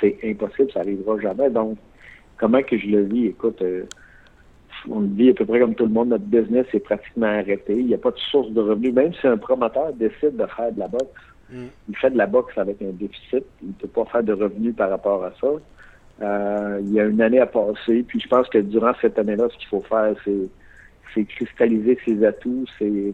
c'est 0.00 0.18
impossible, 0.24 0.70
ça 0.72 0.80
n'arrivera 0.80 1.18
jamais. 1.20 1.50
Donc, 1.50 1.78
comment 2.38 2.62
que 2.62 2.78
je 2.78 2.86
le 2.86 3.02
vis? 3.02 3.26
Écoute, 3.26 3.60
euh, 3.62 3.84
on 4.88 5.00
le 5.00 5.08
vit 5.08 5.30
à 5.30 5.34
peu 5.34 5.44
près 5.44 5.60
comme 5.60 5.74
tout 5.74 5.84
le 5.86 5.92
monde. 5.92 6.08
Notre 6.08 6.24
business 6.24 6.66
est 6.72 6.80
pratiquement 6.80 7.26
arrêté. 7.26 7.76
Il 7.76 7.86
n'y 7.86 7.94
a 7.94 7.98
pas 7.98 8.10
de 8.10 8.18
source 8.18 8.50
de 8.50 8.60
revenus. 8.60 8.94
Même 8.94 9.12
si 9.14 9.26
un 9.26 9.36
promoteur 9.36 9.92
décide 9.92 10.36
de 10.36 10.46
faire 10.46 10.72
de 10.72 10.78
la 10.78 10.88
boxe, 10.88 11.22
mm. 11.50 11.66
il 11.88 11.96
fait 11.96 12.10
de 12.10 12.18
la 12.18 12.26
boxe 12.26 12.56
avec 12.56 12.80
un 12.82 12.92
déficit. 12.92 13.44
Il 13.62 13.68
ne 13.68 13.72
peut 13.74 13.88
pas 13.88 14.04
faire 14.06 14.22
de 14.22 14.32
revenus 14.32 14.74
par 14.74 14.90
rapport 14.90 15.24
à 15.24 15.32
ça. 15.40 15.48
Euh, 16.20 16.80
il 16.82 16.92
y 16.92 17.00
a 17.00 17.04
une 17.04 17.20
année 17.20 17.40
à 17.40 17.46
passer. 17.46 18.04
Puis 18.06 18.20
je 18.20 18.28
pense 18.28 18.48
que 18.48 18.58
durant 18.58 18.92
cette 19.00 19.18
année-là, 19.18 19.48
ce 19.50 19.58
qu'il 19.58 19.68
faut 19.68 19.82
faire, 19.82 20.14
c'est 20.24 21.24
cristalliser 21.24 21.98
ses 22.04 22.24
atouts. 22.24 22.64
C'est 22.78 23.12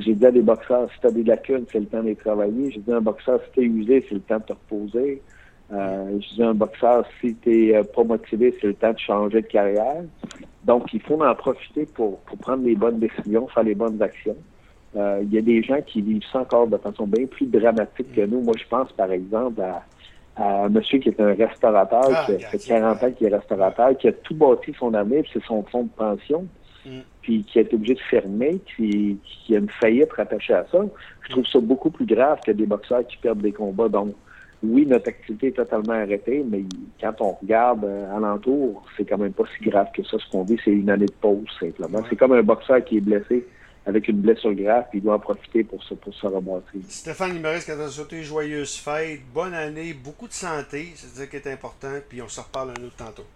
j'ai 0.00 0.14
dit 0.14 0.26
à 0.26 0.30
des 0.30 0.42
boxeurs, 0.42 0.90
si 0.92 1.00
tu 1.00 1.06
as 1.06 1.10
des 1.10 1.24
lacunes, 1.24 1.64
c'est 1.72 1.80
le 1.80 1.86
temps 1.86 2.02
de 2.02 2.08
les 2.08 2.16
travailler. 2.16 2.70
J'ai 2.70 2.80
dit 2.80 2.92
à 2.92 2.96
un 2.96 3.00
boxeur, 3.00 3.40
si 3.44 3.50
tu 3.52 3.60
es 3.60 3.64
usé, 3.64 4.04
c'est 4.08 4.14
le 4.14 4.20
temps 4.20 4.38
de 4.38 4.44
te 4.44 4.52
reposer. 4.52 5.22
Euh, 5.72 6.18
je 6.20 6.34
dis 6.34 6.42
un 6.42 6.54
boxeur, 6.54 7.04
si 7.20 7.34
tu 7.36 7.48
n'es 7.48 7.76
euh, 7.76 7.84
pas 7.84 8.02
motivé, 8.02 8.54
c'est 8.60 8.66
le 8.66 8.74
temps 8.74 8.92
de 8.92 8.98
changer 8.98 9.42
de 9.42 9.46
carrière. 9.46 10.02
Donc, 10.64 10.92
il 10.92 11.00
faut 11.00 11.22
en 11.22 11.34
profiter 11.34 11.86
pour, 11.86 12.18
pour 12.20 12.38
prendre 12.38 12.64
les 12.64 12.74
bonnes 12.74 12.98
décisions, 12.98 13.46
faire 13.48 13.62
les 13.62 13.74
bonnes 13.74 14.02
actions. 14.02 14.36
Euh, 14.96 15.20
il 15.22 15.32
y 15.32 15.38
a 15.38 15.40
des 15.40 15.62
gens 15.62 15.80
qui 15.86 16.02
vivent 16.02 16.24
ça 16.32 16.40
encore 16.40 16.66
de 16.66 16.76
façon 16.76 17.06
bien 17.06 17.26
plus 17.26 17.46
dramatique 17.46 18.12
que 18.12 18.22
nous. 18.22 18.40
Moi, 18.40 18.54
je 18.58 18.66
pense, 18.68 18.90
par 18.92 19.12
exemple, 19.12 19.60
à, 19.62 19.84
un 20.36 20.68
monsieur 20.68 20.98
qui 20.98 21.10
est 21.10 21.20
un 21.20 21.34
restaurateur, 21.34 22.10
ah, 22.12 22.24
qui 22.26 22.44
a 22.44 22.48
fait 22.48 22.58
40 22.58 23.02
ans 23.02 23.12
qu'il 23.12 23.26
est 23.28 23.36
restaurateur, 23.36 23.96
qui 23.96 24.08
a 24.08 24.12
tout 24.12 24.34
bâti 24.34 24.74
son 24.78 24.94
année, 24.94 25.24
c'est 25.32 25.42
son 25.44 25.62
fonds 25.64 25.84
de 25.84 25.90
pension, 25.90 26.46
mm. 26.84 27.00
puis 27.20 27.44
qui 27.44 27.58
a 27.58 27.62
été 27.62 27.76
obligé 27.76 27.94
de 27.94 28.00
fermer, 28.00 28.58
qui, 28.74 29.18
qui 29.22 29.54
a 29.54 29.58
une 29.58 29.68
faillite 29.68 30.12
rattachée 30.12 30.54
à 30.54 30.66
ça. 30.72 30.78
Je 31.22 31.30
trouve 31.30 31.46
ça 31.46 31.60
beaucoup 31.60 31.90
plus 31.90 32.06
grave 32.06 32.40
que 32.44 32.50
des 32.50 32.66
boxeurs 32.66 33.06
qui 33.06 33.18
perdent 33.18 33.42
des 33.42 33.52
combats. 33.52 33.88
Donc, 33.88 34.14
oui, 34.62 34.86
notre 34.86 35.08
activité 35.08 35.48
est 35.48 35.56
totalement 35.56 35.94
arrêtée, 35.94 36.44
mais 36.46 36.64
quand 37.00 37.14
on 37.20 37.32
regarde 37.32 37.84
euh, 37.84 38.16
alentour, 38.16 38.84
c'est 38.96 39.04
quand 39.04 39.18
même 39.18 39.32
pas 39.32 39.44
si 39.56 39.68
grave 39.68 39.88
que 39.94 40.02
ça. 40.04 40.18
Ce 40.18 40.30
qu'on 40.30 40.44
dit, 40.44 40.58
c'est 40.64 40.70
une 40.70 40.90
année 40.90 41.06
de 41.06 41.12
pause, 41.12 41.46
simplement. 41.58 42.02
C'est 42.10 42.16
comme 42.16 42.32
un 42.32 42.42
boxeur 42.42 42.84
qui 42.84 42.98
est 42.98 43.00
blessé 43.00 43.46
avec 43.86 44.08
une 44.08 44.20
blessure 44.20 44.52
grave, 44.54 44.84
puis 44.90 44.98
il 44.98 45.02
doit 45.02 45.14
en 45.14 45.18
profiter 45.18 45.64
pour 45.64 45.82
se, 45.82 45.94
pour 45.94 46.12
se 46.12 46.26
remonter. 46.26 46.80
Stéphane, 46.88 47.34
il 47.34 47.40
me 47.40 47.48
reste 47.48 47.66
qu'à 47.66 47.88
souhaiter 47.88 48.22
joyeuse 48.22 48.76
fête, 48.76 49.20
bonne 49.32 49.54
année, 49.54 49.94
beaucoup 49.94 50.28
de 50.28 50.32
santé, 50.32 50.92
c'est 50.94 51.18
ça 51.18 51.26
qui 51.26 51.36
est 51.36 51.46
important, 51.46 51.94
puis 52.08 52.20
on 52.20 52.28
se 52.28 52.40
reparle 52.40 52.70
un 52.78 52.84
autre 52.84 52.96
tantôt. 52.96 53.26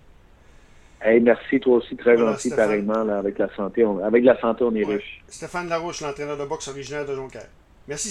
Hey, 1.01 1.21
merci, 1.21 1.61
toi 1.61 1.77
aussi, 1.77 1.97
très 1.97 2.17
gentil, 2.17 2.51
pareillement, 2.51 3.09
avec 3.09 3.39
la 3.39 3.55
santé. 3.55 3.85
avec 4.03 4.25
la 4.25 4.41
santé, 4.41 4.65
on 4.65 4.75
est 4.75 4.85
riche. 4.85 5.23
Stéphane 5.29 5.69
Larouche, 5.69 6.03
l'entraîneur 6.03 6.37
de 6.37 6.45
boxe 6.45 6.69
originaire 6.69 7.07
de 7.07 7.15
Jonquière. 7.15 7.49